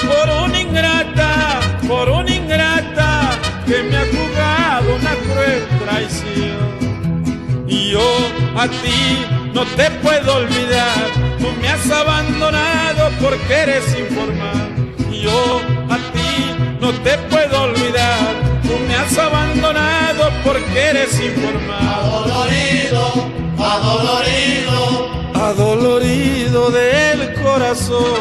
[0.07, 3.31] Por una ingrata, por una ingrata
[3.67, 7.67] que me ha jugado una cruel traición.
[7.67, 8.17] Y yo
[8.57, 11.07] a ti no te puedo olvidar,
[11.39, 14.95] tú me has abandonado porque eres informal.
[15.11, 21.89] Y yo a ti no te puedo olvidar, tú me has abandonado porque eres informal.
[21.89, 28.21] Adolorido, adolorido, Adolorido del corazón,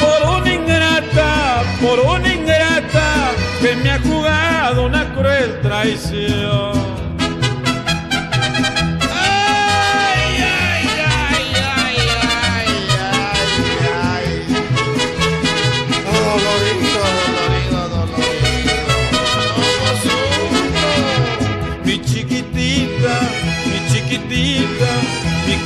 [0.00, 6.91] por una ingrata, por una ingrata que me ha jugado una cruel traición.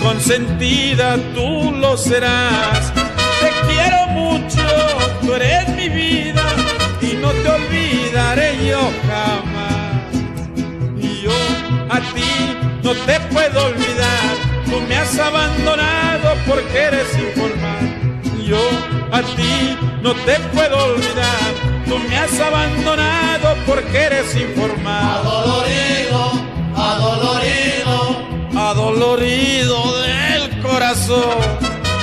[0.07, 2.93] Consentida, tú lo serás.
[3.41, 4.67] Te quiero mucho,
[5.21, 6.45] tú eres mi vida
[7.01, 10.13] y no te olvidaré yo jamás.
[10.97, 11.37] Y yo
[11.91, 12.33] a ti
[12.85, 14.33] no te puedo olvidar,
[14.67, 17.85] tú me has abandonado porque eres informal.
[18.47, 18.63] Yo
[19.11, 21.51] a ti no te puedo olvidar,
[21.87, 25.56] tú me has abandonado porque eres informal.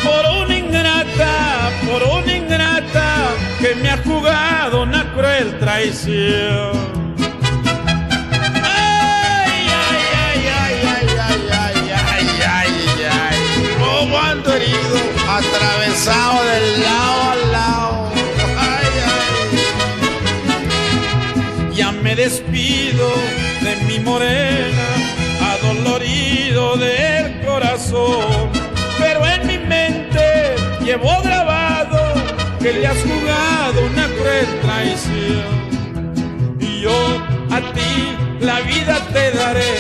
[0.03, 6.93] por una ingrata, por una ingrata que me ha jugado una cruel traición.
[15.38, 18.11] atravesado del lado al lado.
[18.57, 18.88] Ay,
[21.70, 21.76] ay.
[21.76, 23.09] Ya me despido
[23.61, 24.88] de mi morena,
[25.53, 28.52] adolorido del corazón.
[30.93, 31.97] Llevo grabado
[32.59, 35.43] que le has jugado una cruel traición.
[36.59, 36.93] Y yo
[37.49, 39.73] a ti la vida te daré,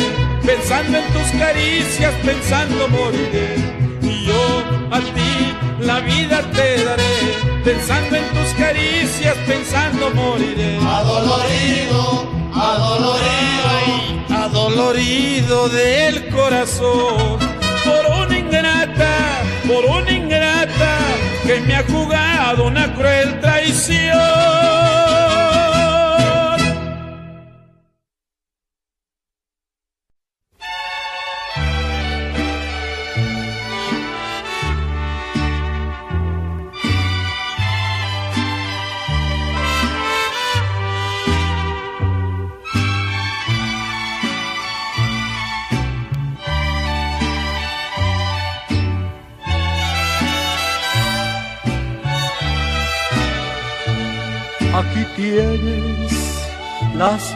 [0.43, 3.57] pensando en tus caricias, pensando moriré.
[4.01, 10.77] Y yo a ti la vida te daré, pensando en tus caricias, pensando moriré.
[10.77, 17.37] adolorido, adolorido, Ay, adolorido del corazón
[17.85, 19.85] por una ingrata, por
[21.45, 24.82] que me ha jugado una cruel traición.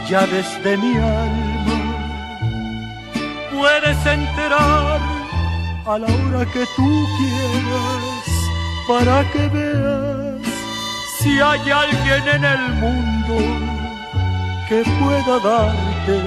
[0.08, 1.76] Llaves de mi alma.
[3.52, 5.00] Puedes entrar
[5.86, 8.26] a la hora que tú quieras
[8.88, 10.42] para que veas
[11.18, 13.36] si hay alguien en el mundo
[14.68, 16.18] que pueda darte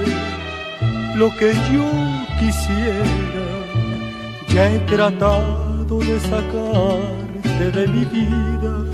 [1.16, 1.88] lo que yo
[2.38, 3.46] quisiera.
[4.48, 8.92] Ya he tratado de sacarte de mi vida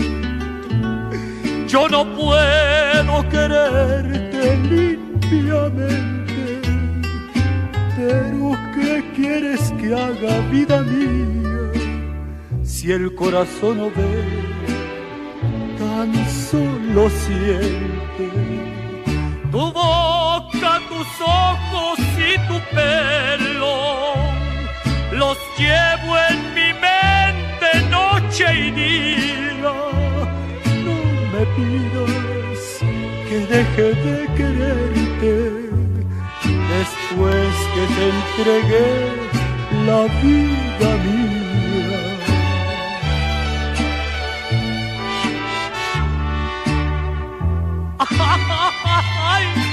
[1.69, 4.28] yo no puedo quererte
[4.71, 6.61] limpiamente,
[7.97, 11.73] pero ¿qué quieres que haga vida mía
[12.63, 14.25] si el corazón no ve,
[15.79, 18.29] tan solo siente?
[19.51, 24.15] Tu boca, tus ojos y tu pelo,
[25.13, 29.75] los llevo en mi mente noche y día
[31.33, 32.38] me pidas
[33.29, 35.35] que deje de quererte
[36.73, 38.91] después que te entregué
[39.87, 42.01] la vida mía.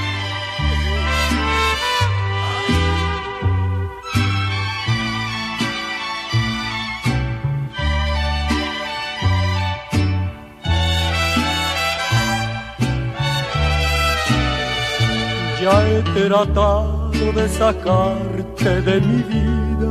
[15.66, 19.90] ya he tratado de sacarte de mi vida.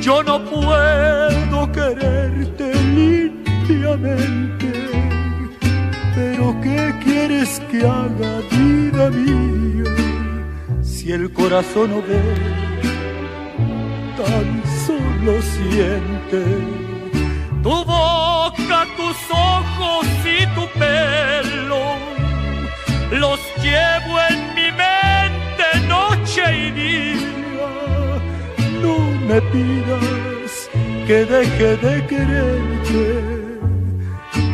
[0.00, 2.66] Yo no puedo quererte
[2.98, 4.70] limpiamente,
[6.14, 9.92] pero ¿qué quieres que haga vida mía
[10.82, 12.22] si el corazón no ve,
[14.20, 14.48] tan
[14.86, 16.42] solo siente?
[17.64, 22.19] Tu boca, tus ojos y tu pelo
[23.10, 27.70] los llevo en mi mente noche y día.
[28.82, 28.98] No
[29.28, 30.70] me pidas
[31.06, 33.30] que deje de quererte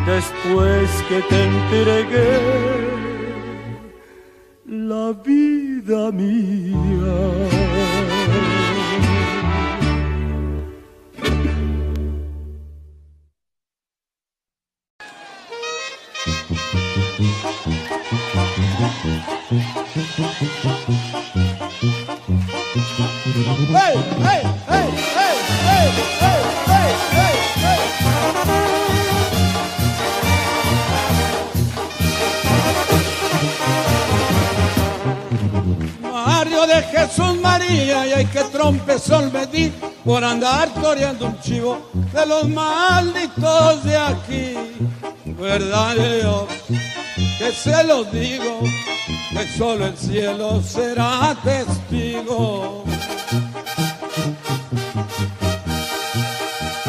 [0.06, 2.96] después que te entregué
[4.66, 7.55] la vida mía.
[36.66, 39.72] De Jesús María y hay que trompezón me di
[40.04, 44.54] por andar corriendo un chivo de los malditos de aquí.
[45.24, 46.44] Verdad Dios,
[47.38, 48.60] que se lo digo,
[49.36, 52.84] que solo el cielo será testigo.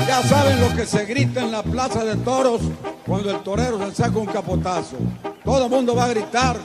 [0.07, 2.61] Ya saben lo que se grita en la plaza de toros
[3.05, 4.95] cuando el torero se saca un capotazo.
[5.43, 6.57] Todo el mundo va a gritar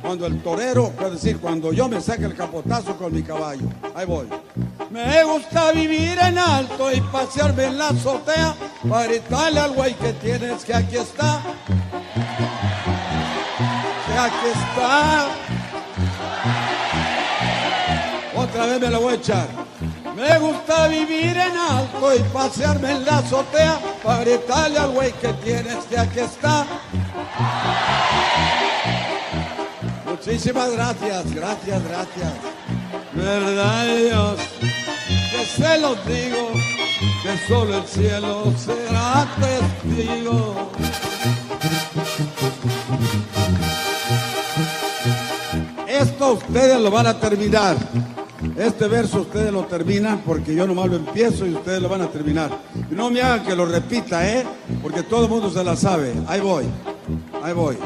[0.00, 3.66] cuando el torero, es decir, cuando yo me saque el capotazo con mi caballo.
[3.94, 4.26] Ahí voy.
[4.90, 8.54] Me gusta vivir en alto y pasearme en la azotea
[8.88, 11.42] para gritarle al güey que tienes que aquí está.
[14.18, 15.28] Aquí está.
[18.34, 19.46] Otra vez me lo voy a echar.
[20.16, 25.28] Me gusta vivir en alto y pasearme en la azotea para gritarle al güey que
[25.44, 26.66] tienes que aquí está.
[30.06, 32.32] Muchísimas gracias, gracias, gracias.
[33.12, 34.40] Verdad Dios,
[35.30, 36.52] que se los digo,
[37.22, 40.70] que solo el cielo será testigo.
[46.00, 47.76] Esto ustedes lo van a terminar.
[48.56, 52.08] Este verso ustedes lo terminan porque yo nomás lo empiezo y ustedes lo van a
[52.08, 52.50] terminar.
[52.90, 54.44] Y no me hagan que lo repita, ¿eh?
[54.82, 56.12] Porque todo el mundo se la sabe.
[56.26, 56.66] Ahí voy,
[57.42, 57.78] ahí voy.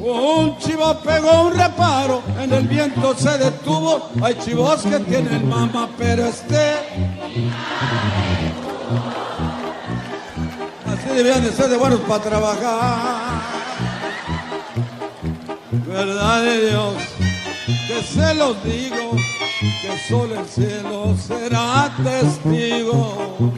[0.00, 4.08] Un chivo pegó un reparo, en el viento se detuvo.
[4.22, 6.72] Hay chivos que tienen mama, pero este.
[11.14, 13.41] deberían de ser de buenos para trabajar.
[15.72, 16.94] Verdad de Dios,
[17.88, 19.16] que se los digo,
[19.80, 23.54] que solo el cielo será testigo.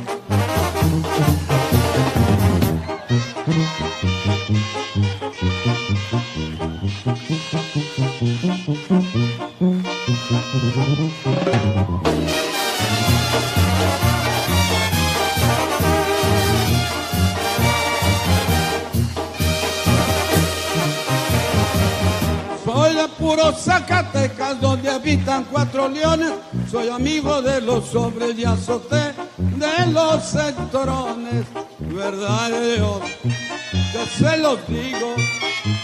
[24.52, 26.32] Donde habitan cuatro leones.
[26.70, 31.44] Soy amigo de los hombres y azoté de los centrones.
[31.78, 35.14] Verdad de Dios, que se los digo,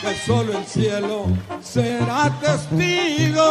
[0.00, 1.26] que solo el cielo
[1.60, 3.44] será testigo.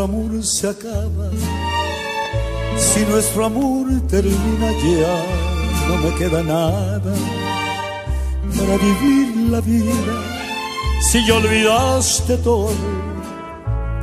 [0.00, 1.30] Nuestro amor se acaba,
[2.76, 5.24] si nuestro amor termina ya,
[5.88, 7.14] no me queda nada
[8.56, 10.14] para vivir la vida.
[11.02, 12.72] Si ya olvidaste todo,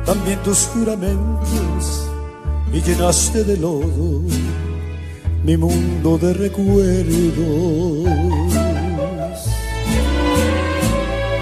[0.04, 2.08] también tus juramentos
[2.72, 4.22] y llenaste de lodo
[5.44, 7.24] mi mundo de recuerdos.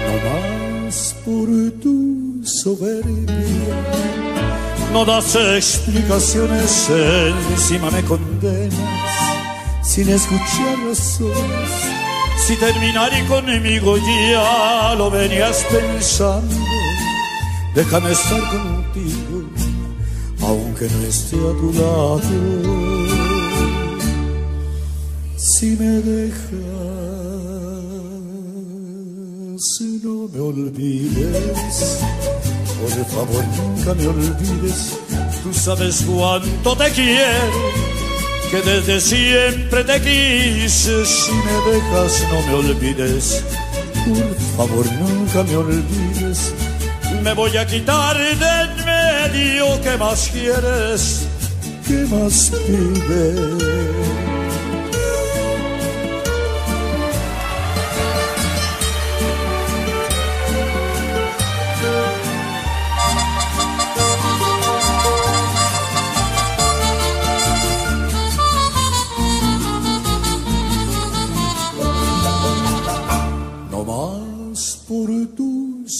[0.05, 1.47] No más por
[1.81, 2.07] tu
[2.43, 4.16] soberbia,
[4.97, 6.89] no das explicaciones,
[7.51, 9.13] encima me condenas
[9.83, 11.71] sin escuchar razones.
[12.43, 16.55] Si terminar conmigo ya lo venías pensando,
[17.75, 19.37] déjame estar contigo,
[20.41, 22.21] aunque no esté a tu lado.
[25.37, 26.47] Si me dejas,
[30.03, 31.99] no me olvides,
[32.79, 34.97] por favor nunca me olvides,
[35.43, 37.71] tú sabes cuánto te quiero,
[38.51, 43.43] que desde siempre te quise, si me dejas no me olvides,
[44.05, 46.53] por favor nunca me olvides,
[47.23, 51.27] me voy a quitar de en medio, ¿qué más quieres?
[51.87, 54.26] ¿Qué más pides?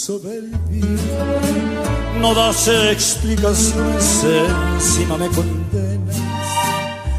[0.07, 0.85] Soberbia,
[2.21, 4.23] no das explicaciones,
[4.75, 6.15] encima me condenas,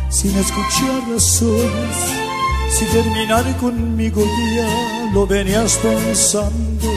[0.09, 1.97] sin escuchar razones,
[2.71, 4.25] si terminar conmigo
[4.57, 6.89] ya lo venías pensando,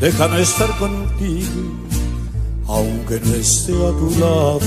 [0.00, 1.62] déjame estar contigo,
[2.66, 4.60] aunque no esté a tu lado.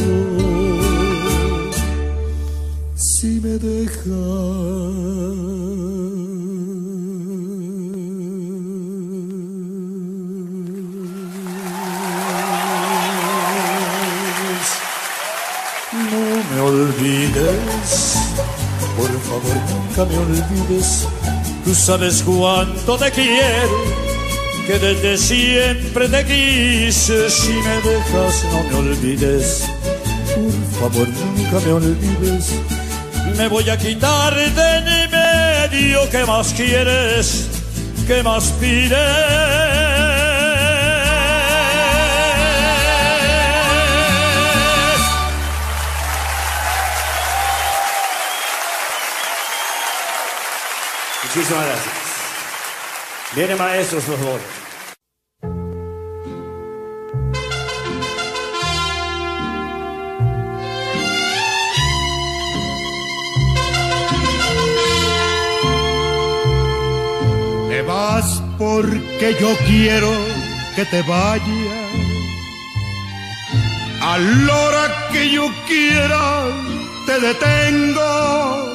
[2.95, 4.11] Si me dejas.
[16.71, 18.15] Olvides,
[18.97, 21.07] por favor nunca me olvides,
[21.65, 23.83] tú sabes cuánto te quiero,
[24.67, 29.63] que desde siempre te quise, si me dejas no me olvides,
[30.79, 32.45] por favor nunca me olvides,
[33.37, 37.47] me voy a quitar de en medio, ¿qué más quieres?
[38.07, 39.70] ¿Qué más pides?
[51.33, 51.95] Muchísimas gracias.
[53.33, 54.41] Viene maestros, por favor.
[67.69, 70.11] Te vas porque yo quiero
[70.75, 71.45] que te vayas.
[74.01, 76.43] A la hora que yo quiera
[77.05, 78.70] te detengo.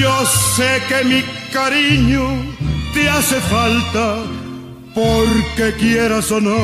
[0.00, 0.24] Yo
[0.56, 1.22] sé que mi
[1.52, 2.24] cariño
[2.94, 4.16] te hace falta
[4.94, 6.58] porque quieras o no,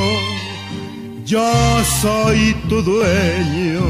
[1.26, 1.46] yo
[2.00, 3.82] soy tu dueño.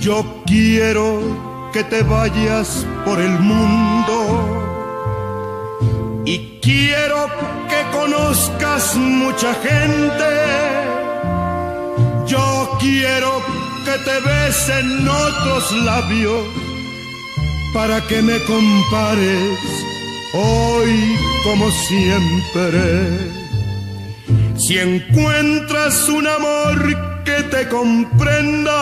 [0.00, 4.16] Yo quiero que te vayas por el mundo
[6.24, 7.28] y quiero
[7.68, 10.30] que conozcas mucha gente.
[12.26, 13.42] Yo quiero
[13.84, 16.69] que te besen otros labios
[17.72, 19.58] para que me compares
[20.32, 22.80] hoy como siempre.
[24.56, 28.80] Si encuentras un amor que te comprenda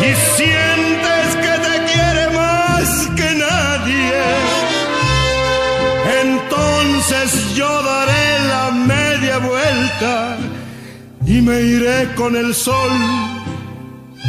[0.00, 4.22] y sientes que te quiere más que nadie,
[6.22, 10.36] entonces yo daré la media vuelta
[11.26, 13.37] y me iré con el sol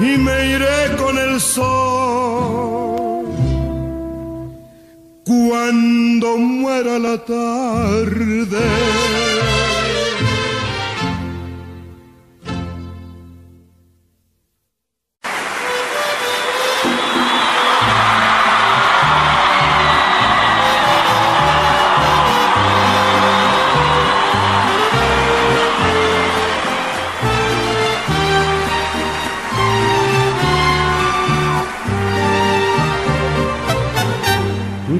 [0.00, 3.26] y me iré con el sol
[5.24, 8.58] cuando muera la tarde.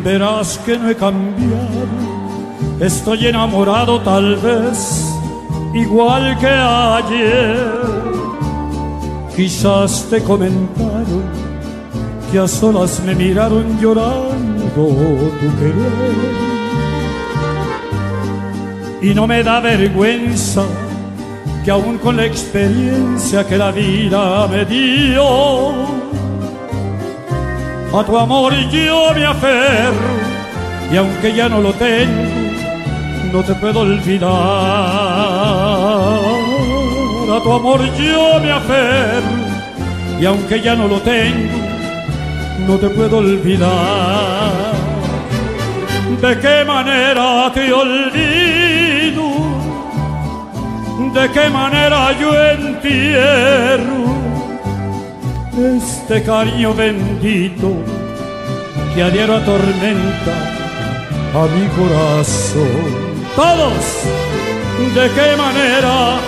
[0.05, 1.87] Verás que no he cambiado,
[2.81, 5.05] estoy enamorado tal vez,
[5.75, 7.81] igual que ayer.
[9.37, 11.25] Quizás te comentaron
[12.31, 16.51] que a solas me miraron llorando tu querer.
[19.03, 20.65] Y no me da vergüenza
[21.65, 26.00] que aún con la experiencia que la vida me dio,
[27.93, 30.15] a tu amor yo me aferro
[30.93, 32.31] y aunque ya no lo tengo,
[33.33, 34.31] no te puedo olvidar.
[37.31, 39.41] A tu amor yo me aferro
[40.21, 41.59] y aunque ya no lo tengo,
[42.67, 44.73] no te puedo olvidar.
[46.21, 49.31] ¿De qué manera te olvido?
[51.15, 54.20] ¿De qué manera yo entierro?
[55.57, 57.73] Este cariño bendito
[58.95, 60.35] que a diario atormenta
[61.35, 63.11] a mi corazón.
[63.37, 63.85] Todos,
[64.95, 66.19] ¿de qué manera?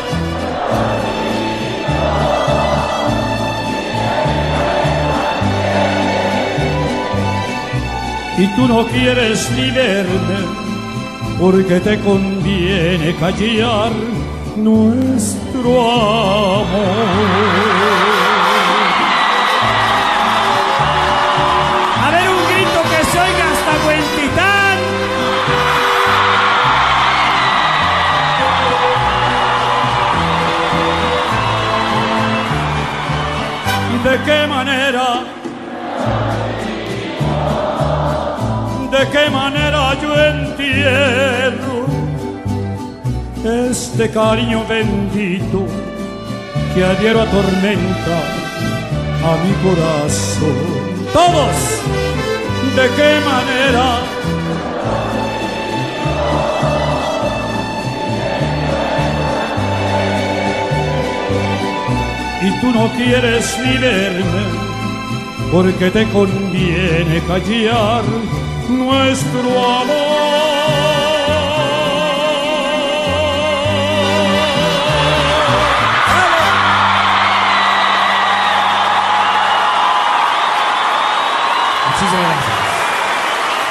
[8.39, 10.63] Y tú no quieres ni verme
[11.39, 13.93] porque te conviene callar
[14.57, 15.81] nuestro
[16.61, 18.12] amor.
[39.13, 41.87] Qué manera yo entierro
[43.45, 45.67] este cariño bendito
[46.75, 48.19] que a diario atormenta
[49.25, 50.57] a mi corazón?
[51.13, 51.57] Todos,
[52.77, 54.23] ¿de qué manera?
[62.45, 64.43] y tú no quieres ni verme
[65.53, 68.03] porque te conviene callar
[68.93, 70.13] nuestro amor.
[81.89, 82.57] Muchísimas gracias.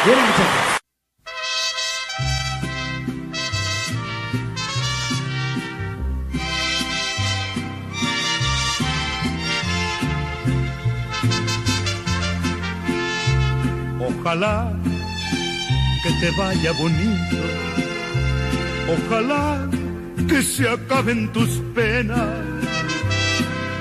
[0.06, 0.72] Bien, muchachos.
[14.00, 14.71] Ojalá
[16.22, 17.38] te vaya bonito.
[18.96, 19.68] Ojalá
[20.30, 22.30] que se acaben tus penas.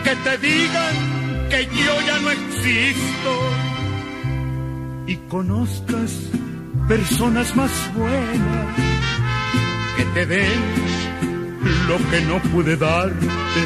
[0.05, 0.95] Que te digan
[1.51, 3.33] que yo ya no existo.
[5.07, 6.13] Y conozcas
[6.89, 8.67] personas más buenas
[9.97, 10.61] que te den
[11.89, 13.63] lo que no pude darte.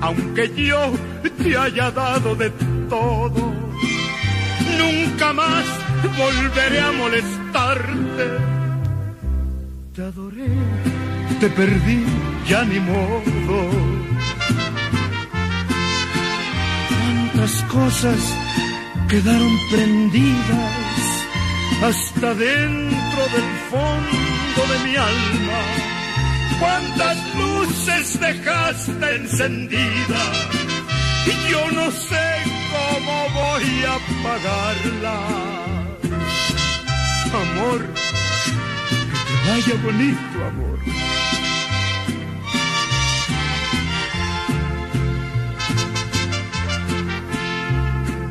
[0.00, 0.92] Aunque yo
[1.38, 2.50] te haya dado de
[2.88, 3.54] todo,
[4.78, 5.80] nunca más
[6.16, 6.92] volveré a
[9.94, 10.48] Te adoré,
[11.40, 12.04] te perdí,
[12.48, 13.58] ya ni modo.
[16.88, 18.20] Cuántas cosas
[19.08, 20.90] quedaron prendidas
[21.82, 25.60] hasta dentro del fondo de mi alma.
[26.60, 30.36] Cuántas luces dejaste encendidas
[31.26, 32.26] y yo no sé
[32.72, 35.50] cómo voy a apagarla.
[37.32, 37.80] Amor,
[39.46, 40.78] vaya bonito, amor.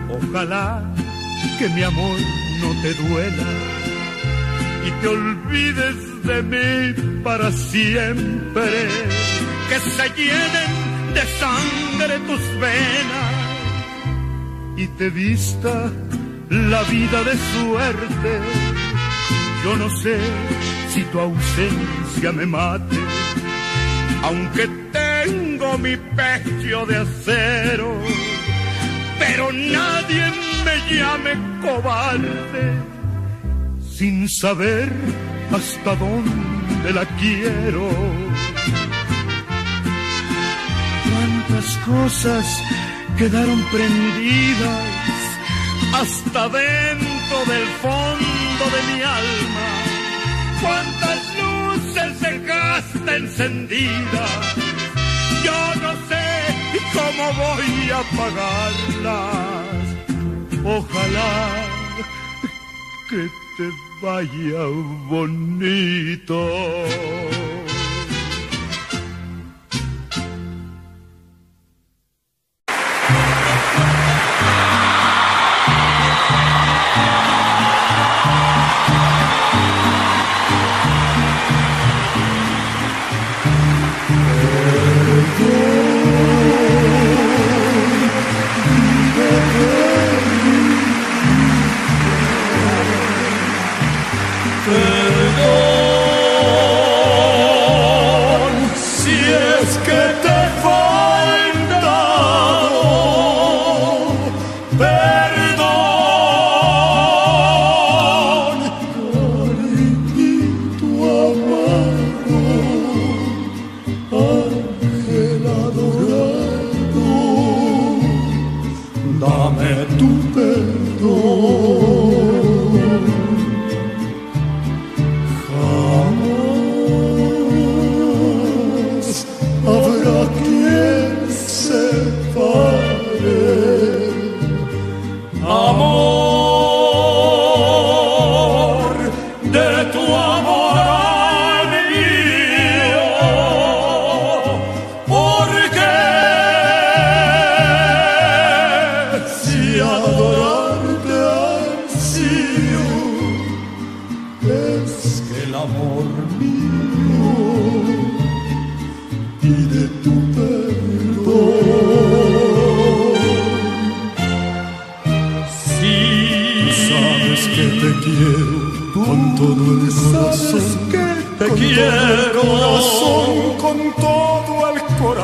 [0.10, 0.84] Ojalá
[1.58, 2.18] que mi amor
[2.62, 3.50] no te duela
[4.88, 8.88] y te olvides de mí para siempre.
[9.70, 10.72] Que se llenen
[11.14, 13.40] de sangre tus venas
[14.78, 15.92] y te vista
[16.50, 18.40] la vida de suerte.
[19.64, 20.18] Yo no sé
[20.94, 22.98] si tu ausencia me mate,
[24.24, 27.94] aunque tengo mi pecho de acero,
[29.20, 30.26] pero nadie
[30.66, 32.66] me llame cobarde
[34.00, 34.90] sin saber
[35.52, 37.90] hasta dónde la quiero.
[41.10, 42.46] Cuántas cosas
[43.18, 45.00] quedaron prendidas
[45.94, 49.89] hasta dentro del fondo de mi alma.
[50.62, 54.56] Cuántas luces dejaste encendidas.
[55.44, 56.26] Yo no sé
[56.94, 59.40] cómo voy a apagarlas.
[60.64, 61.32] Ojalá
[63.10, 63.68] que te
[64.02, 64.64] vaya
[65.08, 66.38] bonito.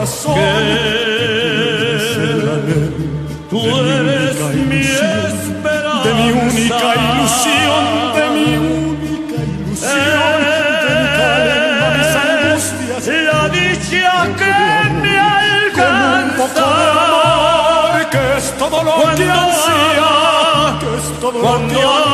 [0.05, 0.35] corazón.
[2.65, 2.81] Que
[3.49, 4.37] tú eres
[4.69, 6.03] mi esperanza.
[6.03, 7.83] De mi única ilusión,
[8.15, 9.93] de mi única ilusión.
[10.83, 13.03] De mi calma, mis angustias.
[13.07, 14.55] La dicha que
[15.01, 16.67] me alcanza.
[18.11, 20.11] Que es todo lo que ansía,
[20.79, 22.04] que es todo lo que ansía.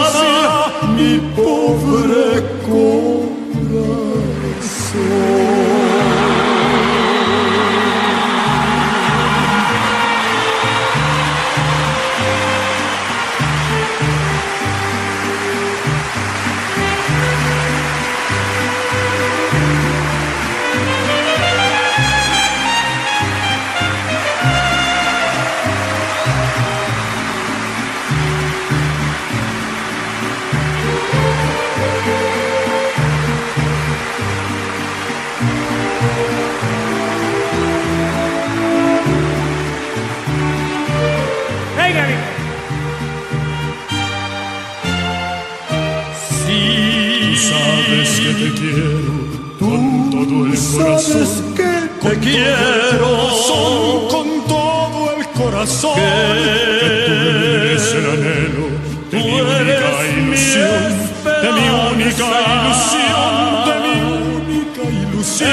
[52.22, 55.96] Quiero con todo el corazón.
[55.96, 58.66] Que tú eres el anhelo
[59.12, 60.82] de mi única ilusión,
[61.24, 65.50] de mi única ilusión, de mi única ilusión.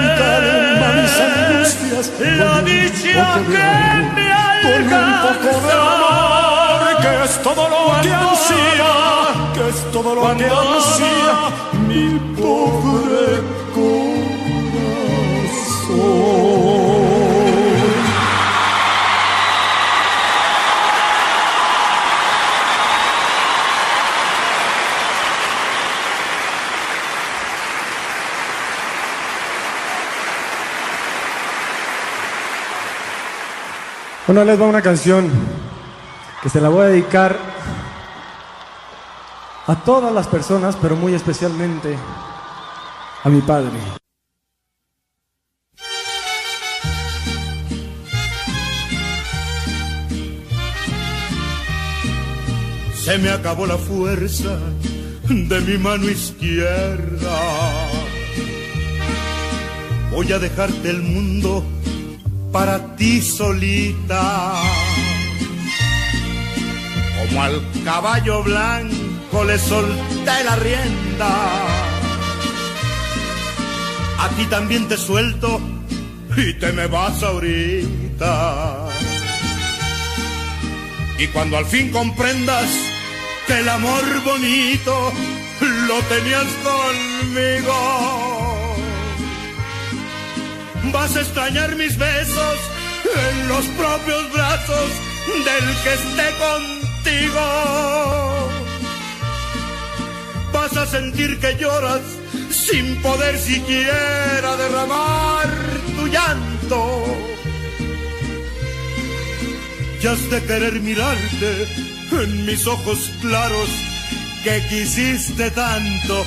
[0.00, 2.06] Mi calma, mis angustias,
[2.38, 3.68] la dicha que
[4.16, 4.26] me
[4.62, 8.92] con un poco de amor, que es todo lo que ansía,
[9.54, 11.34] que es todo lo que ansía
[11.86, 13.15] mi pobre
[34.26, 35.30] Bueno, les va una canción
[36.42, 37.38] que se la voy a dedicar
[39.68, 41.96] a todas las personas, pero muy especialmente
[43.22, 43.70] a mi padre.
[53.04, 54.58] Se me acabó la fuerza
[55.28, 57.38] de mi mano izquierda.
[60.10, 61.75] Voy a dejarte el mundo
[62.56, 64.54] para ti solita.
[67.18, 71.32] Como al caballo blanco le solté la rienda.
[74.24, 75.60] A ti también te suelto
[76.34, 78.88] y te me vas ahorita.
[81.18, 82.70] Y cuando al fin comprendas
[83.46, 85.12] que el amor bonito
[85.88, 88.35] lo tenías conmigo
[90.92, 92.58] Vas a extrañar mis besos
[93.04, 94.90] en los propios brazos
[95.26, 97.40] del que esté contigo.
[100.52, 102.02] Vas a sentir que lloras
[102.50, 105.48] sin poder siquiera derramar
[105.96, 107.04] tu llanto.
[110.00, 111.66] Ya has de querer mirarte
[112.12, 113.68] en mis ojos claros
[114.44, 116.24] que quisiste tanto,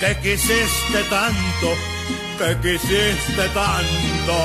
[0.00, 1.95] que quisiste tanto
[2.38, 4.38] que quisiste tanto.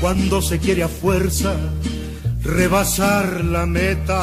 [0.00, 1.56] Cuando se quiere a fuerza
[2.42, 4.20] rebasar la meta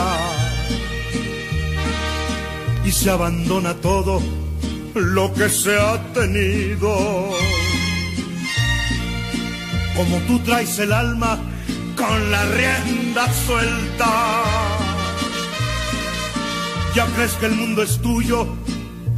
[2.86, 4.22] y se abandona todo
[4.94, 7.30] lo que se ha tenido.
[9.96, 11.40] Como tú traes el alma
[11.96, 14.91] con la rienda suelta
[16.96, 18.48] ya crees que el mundo es tuyo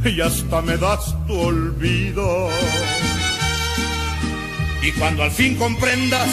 [0.04, 2.48] y hasta me das tu olvido.
[4.82, 6.28] Y cuando al fin comprendas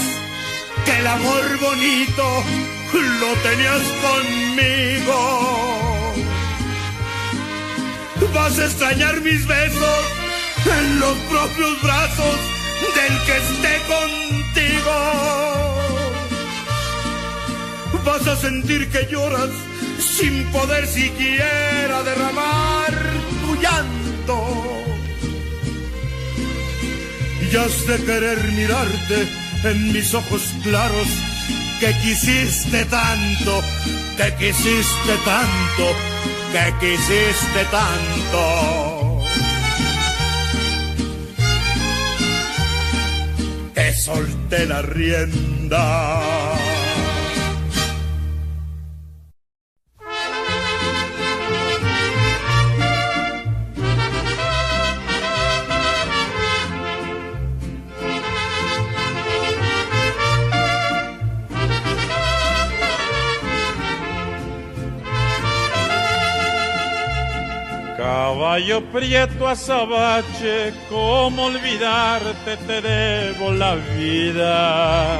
[0.86, 2.44] que el amor bonito
[3.22, 5.20] lo tenías conmigo,
[8.34, 10.04] vas a extrañar mis besos
[10.66, 12.38] en los propios brazos
[12.96, 14.98] del que esté contigo.
[18.04, 19.50] Vas a sentir que lloras
[20.02, 22.94] sin poder siquiera derramar
[23.42, 24.38] tu llanto.
[27.52, 29.28] Y has de querer mirarte
[29.64, 31.08] en mis ojos claros
[31.80, 33.64] que quisiste tanto,
[34.18, 35.96] que quisiste tanto,
[36.54, 39.22] que quisiste tanto.
[43.74, 46.81] Que solté la rienda.
[68.42, 75.20] Caballo prieto azabache, cómo olvidarte te debo la vida.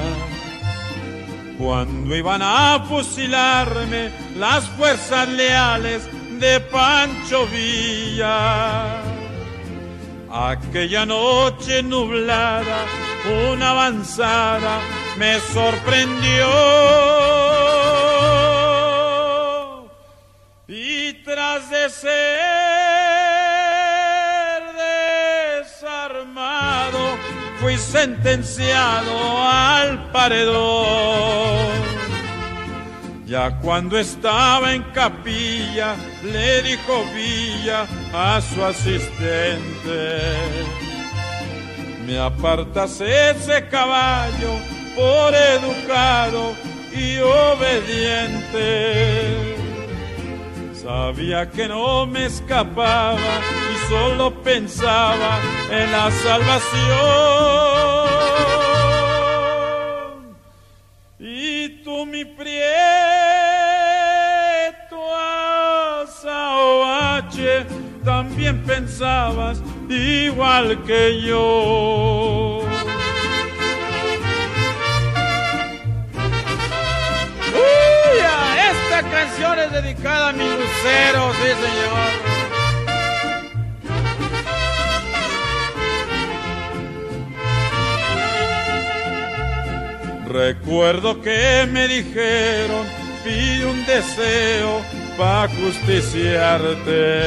[1.60, 9.04] Cuando iban a fusilarme las fuerzas leales de Pancho Villa.
[10.32, 12.86] Aquella noche nublada,
[13.52, 14.80] una avanzada
[15.20, 16.50] me sorprendió.
[20.68, 22.91] Y tras de ser
[27.82, 31.82] sentenciado al paredón.
[33.26, 40.20] Ya cuando estaba en capilla, le dijo Villa a su asistente,
[42.06, 44.52] me apartas ese caballo
[44.96, 46.56] por educado
[46.92, 48.92] y obediente.
[50.82, 53.18] Sabía que no me escapaba
[53.72, 55.40] y solo pensaba
[55.70, 56.82] en la salvación.
[61.20, 62.72] Y tú mi prieto
[68.04, 72.71] también pensabas igual que yo.
[79.02, 82.12] Esta canción es dedicada a mi lucero, sí señor.
[90.28, 92.86] Recuerdo que me dijeron,
[93.24, 94.82] pide un deseo
[95.18, 97.22] para justiciarte.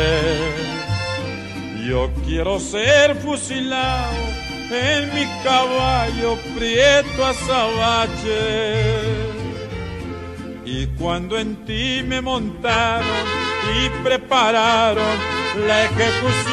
[1.87, 4.15] Yo quiero ser fusilado
[4.71, 8.95] en mi caballo prieto azabache
[10.65, 13.05] y cuando en ti me montaron
[13.77, 15.19] y prepararon
[15.67, 16.45] la ejecución,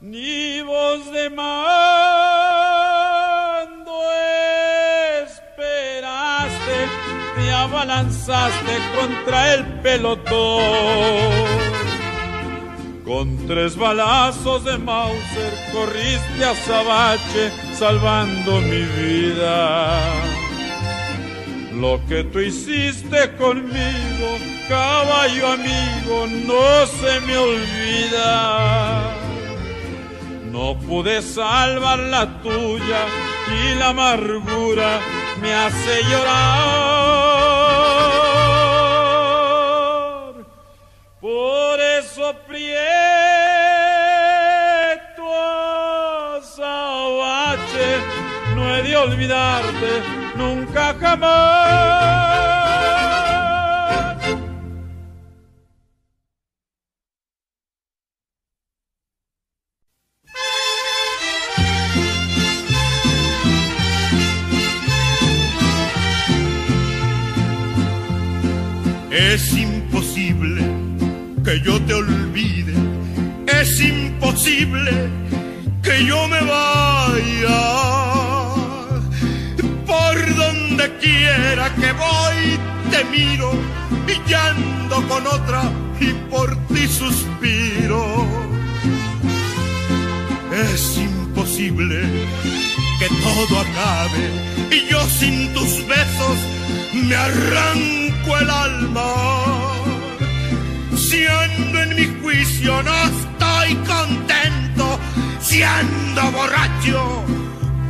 [0.00, 1.60] ni voz de mando
[5.24, 6.88] esperaste,
[7.36, 11.66] te abalanzaste contra el pelotón.
[13.04, 19.98] Con tres balazos de Mauser corriste a Sabache salvando mi vida.
[21.74, 24.28] Lo que tú hiciste conmigo,
[24.68, 29.12] caballo amigo, no se me olvida.
[30.50, 33.02] No pude salvar la tuya
[33.60, 35.00] y la amargura
[35.42, 37.65] me hace llorar.
[48.96, 50.02] Olvidarte
[50.36, 52.16] nunca jamás.
[69.10, 70.62] Es imposible
[71.44, 72.74] que yo te olvide,
[73.60, 75.10] es imposible
[75.82, 78.15] que yo me vaya
[81.00, 82.58] quiera que voy
[82.90, 83.50] te miro
[84.06, 85.62] pillando con otra
[86.00, 88.26] y por ti suspiro.
[90.52, 92.02] Es imposible
[92.98, 94.30] que todo acabe
[94.70, 96.38] y yo sin tus besos
[96.94, 99.12] me arranco el alma.
[100.96, 104.98] Si ando en mi juicio no estoy contento,
[105.40, 107.24] si ando borracho,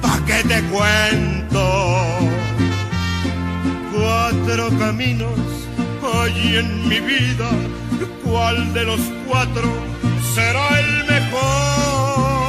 [0.02, 1.36] ¿pa' qué te cuento?
[3.96, 5.38] Cuatro caminos
[6.14, 7.48] hay en mi vida,
[8.24, 9.68] ¿cuál de los cuatro
[10.34, 12.46] será el mejor?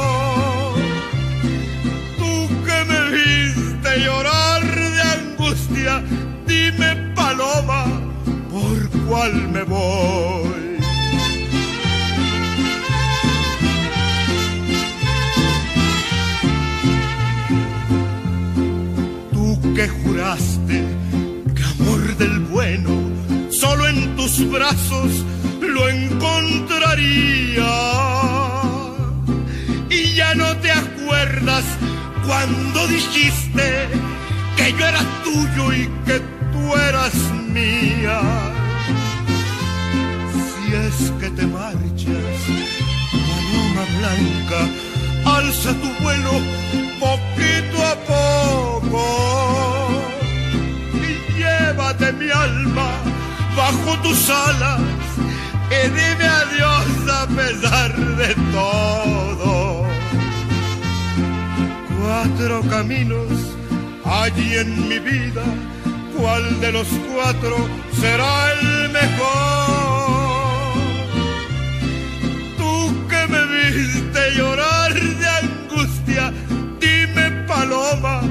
[2.18, 6.02] Tú que me viste llorar de angustia,
[6.46, 7.84] dime paloma,
[8.50, 10.78] ¿por cuál me voy?
[19.32, 20.97] Tú que juraste
[23.60, 25.10] solo en tus brazos
[25.60, 27.66] lo encontraría.
[29.90, 31.64] Y ya no te acuerdas
[32.26, 33.88] cuando dijiste
[34.56, 36.20] que yo era tuyo y que
[36.52, 37.14] tú eras
[37.52, 38.20] mía.
[40.46, 42.38] Si es que te marchas,
[43.28, 44.60] paloma blanca,
[45.36, 46.32] alza tu vuelo
[47.00, 48.77] poquito a poco
[53.88, 54.80] bajo tus alas
[55.70, 59.86] y dime adiós a pesar de todo.
[62.00, 63.30] Cuatro caminos
[64.04, 65.44] allí en mi vida,
[66.16, 67.56] ¿cuál de los cuatro
[68.00, 70.38] será el mejor?
[72.56, 76.32] Tú que me viste llorar de angustia,
[76.80, 78.22] dime paloma,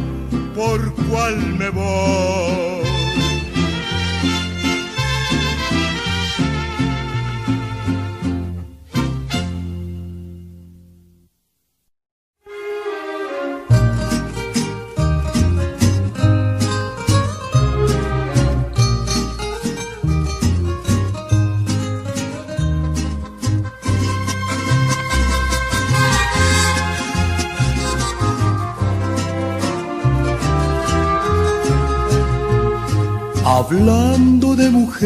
[0.55, 2.76] ¿por cuál me voy?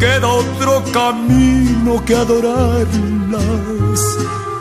[0.00, 4.00] queda otro camino que adorarlas.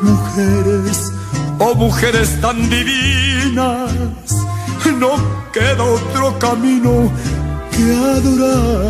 [0.02, 1.14] Mujeres,
[1.60, 3.92] oh mujeres tan divinas,
[5.00, 5.12] no
[5.52, 7.12] queda otro camino
[7.72, 7.84] que
[8.18, 8.90] adorarlas.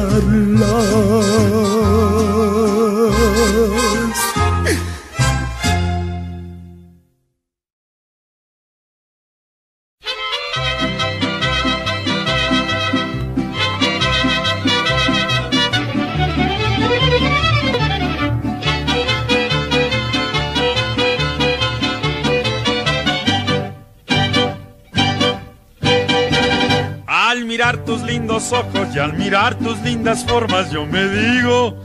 [28.51, 31.77] Ojos y al mirar tus lindas formas yo me digo,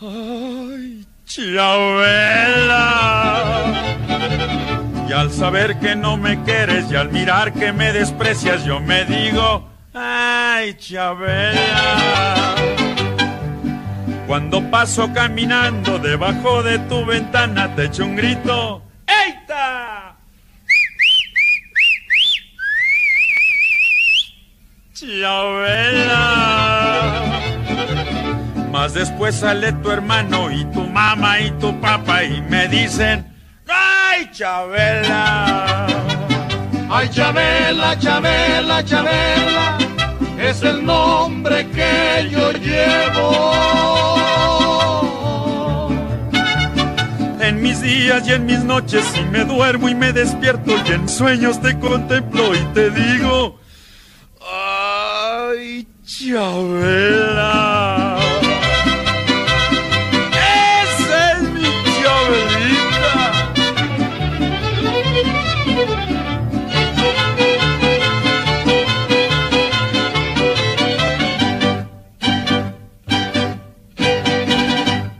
[0.00, 2.64] ay, Chabela.
[5.08, 9.04] Y al saber que no me quieres y al mirar que me desprecias yo me
[9.04, 12.54] digo, ay, Chabela.
[14.26, 19.95] Cuando paso caminando debajo de tu ventana te echo un grito, ¡Eita!
[25.06, 26.16] Chabela.
[28.72, 33.24] Más después sale tu hermano y tu mamá y tu papá y me dicen,
[33.68, 35.86] ¡ay, Chabela!
[36.90, 39.78] ¡Ay, Chabela, Chabela, Chabela!
[40.40, 43.52] Es el nombre que yo llevo.
[47.40, 51.08] En mis días y en mis noches, si me duermo y me despierto y en
[51.08, 53.65] sueños te contemplo y te digo, ¡Ay,
[56.06, 57.52] Chabela!
[60.30, 61.64] ¡Esa es mi
[61.98, 63.14] Chabelita!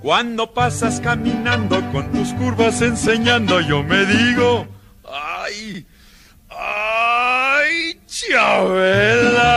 [0.00, 4.68] Cuando pasas caminando con tus curvas enseñando, yo me digo,
[5.04, 5.84] ¡ay!
[6.48, 9.56] ¡Ay, Chabela!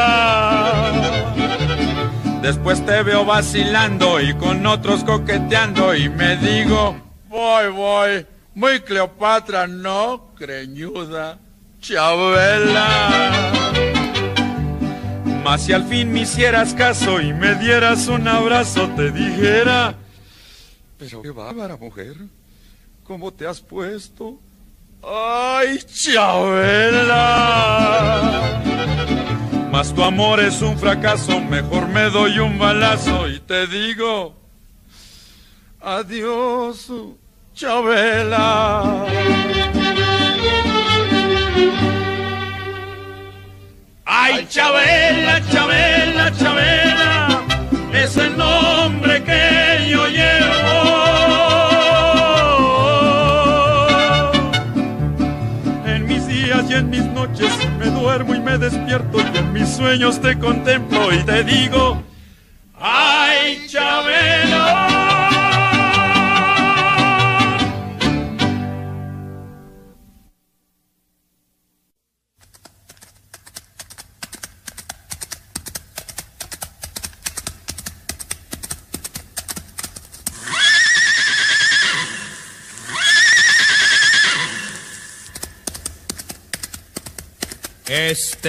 [2.41, 6.95] Después te veo vacilando y con otros coqueteando y me digo,
[7.27, 8.25] voy, voy,
[8.55, 11.37] muy Cleopatra, no, creñuda,
[11.81, 13.51] Chabela.
[15.43, 19.95] Mas si al fin me hicieras caso y me dieras un abrazo, te dijera,
[20.97, 22.15] Pero qué bárbara, mujer.
[23.03, 24.39] ¿Cómo te has puesto?
[25.03, 27.19] ¡Ay, Chabela!
[29.71, 34.39] Mas tu amor es un fracaso, mejor me doy un balazo y te digo
[35.81, 36.91] adiós,
[37.53, 39.05] Chabela.
[44.05, 47.43] Ay, Chabela, Chabela, Chabela,
[47.93, 48.58] es el nombre
[58.69, 62.01] despierto y en mis sueños te contemplo y te digo,
[62.79, 65.08] ay, Chabela.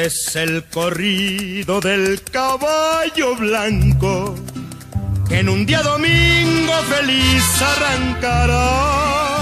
[0.05, 4.35] Es el corrido del caballo blanco
[5.29, 9.37] que en un día domingo feliz arrancará.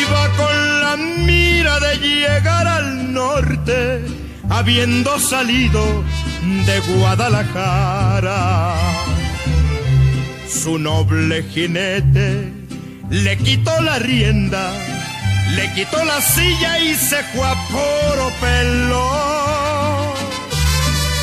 [0.00, 4.04] Iba con la mira de llegar al norte,
[4.48, 6.02] habiendo salido
[6.66, 8.74] de Guadalajara.
[10.48, 12.52] Su noble jinete
[13.10, 14.72] le quitó la rienda
[15.56, 20.14] le quitó la silla y se fue a puro pelo.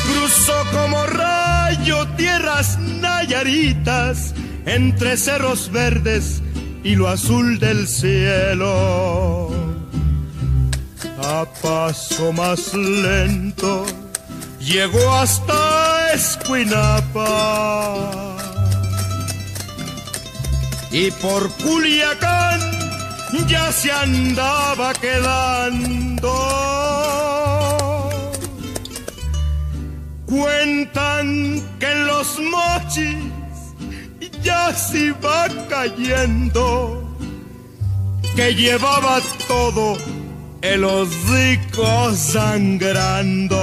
[0.04, 4.34] Cruzó como rayo tierras nayaritas
[4.66, 6.42] entre cerros verdes
[6.84, 9.50] y lo azul del cielo.
[11.22, 13.84] A paso más lento
[14.60, 17.26] llegó hasta Escuinapa.
[20.90, 22.77] Y por Culiacán
[23.46, 26.32] ya se andaba quedando.
[30.26, 33.16] Cuentan que los mochis
[34.42, 37.16] ya se iba cayendo,
[38.36, 39.96] que llevaba todo
[40.62, 43.58] el hocico sangrando.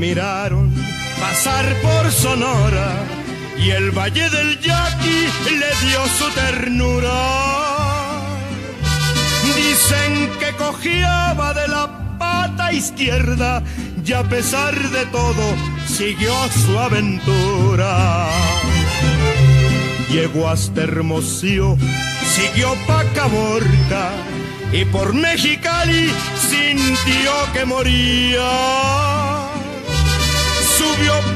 [0.00, 0.72] Miraron
[1.20, 2.90] pasar por Sonora
[3.58, 5.20] y el Valle del Yaqui
[5.60, 7.20] le dio su ternura.
[9.54, 13.62] Dicen que cojeaba de la pata izquierda
[14.02, 15.44] y a pesar de todo
[15.86, 18.30] siguió su aventura.
[20.10, 21.76] Llegó hasta Hermosillo,
[22.34, 24.12] siguió pa' Caborca
[24.72, 26.10] y por Mexicali
[26.48, 29.39] sintió que moría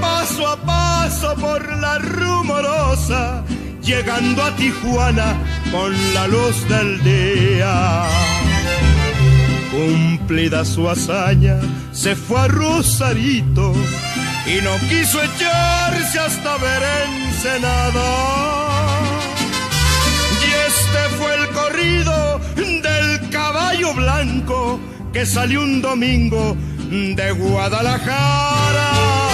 [0.01, 3.45] paso a paso por la rumorosa,
[3.83, 5.37] llegando a Tijuana
[5.71, 8.05] con la luz del día.
[9.71, 11.59] Cumplida su hazaña,
[11.93, 13.75] se fue a Rosarito
[14.47, 18.11] y no quiso echarse hasta ver Ensenada.
[20.47, 24.81] Y este fue el corrido del caballo blanco
[25.13, 26.57] que salió un domingo
[26.91, 29.34] de Guadalajara.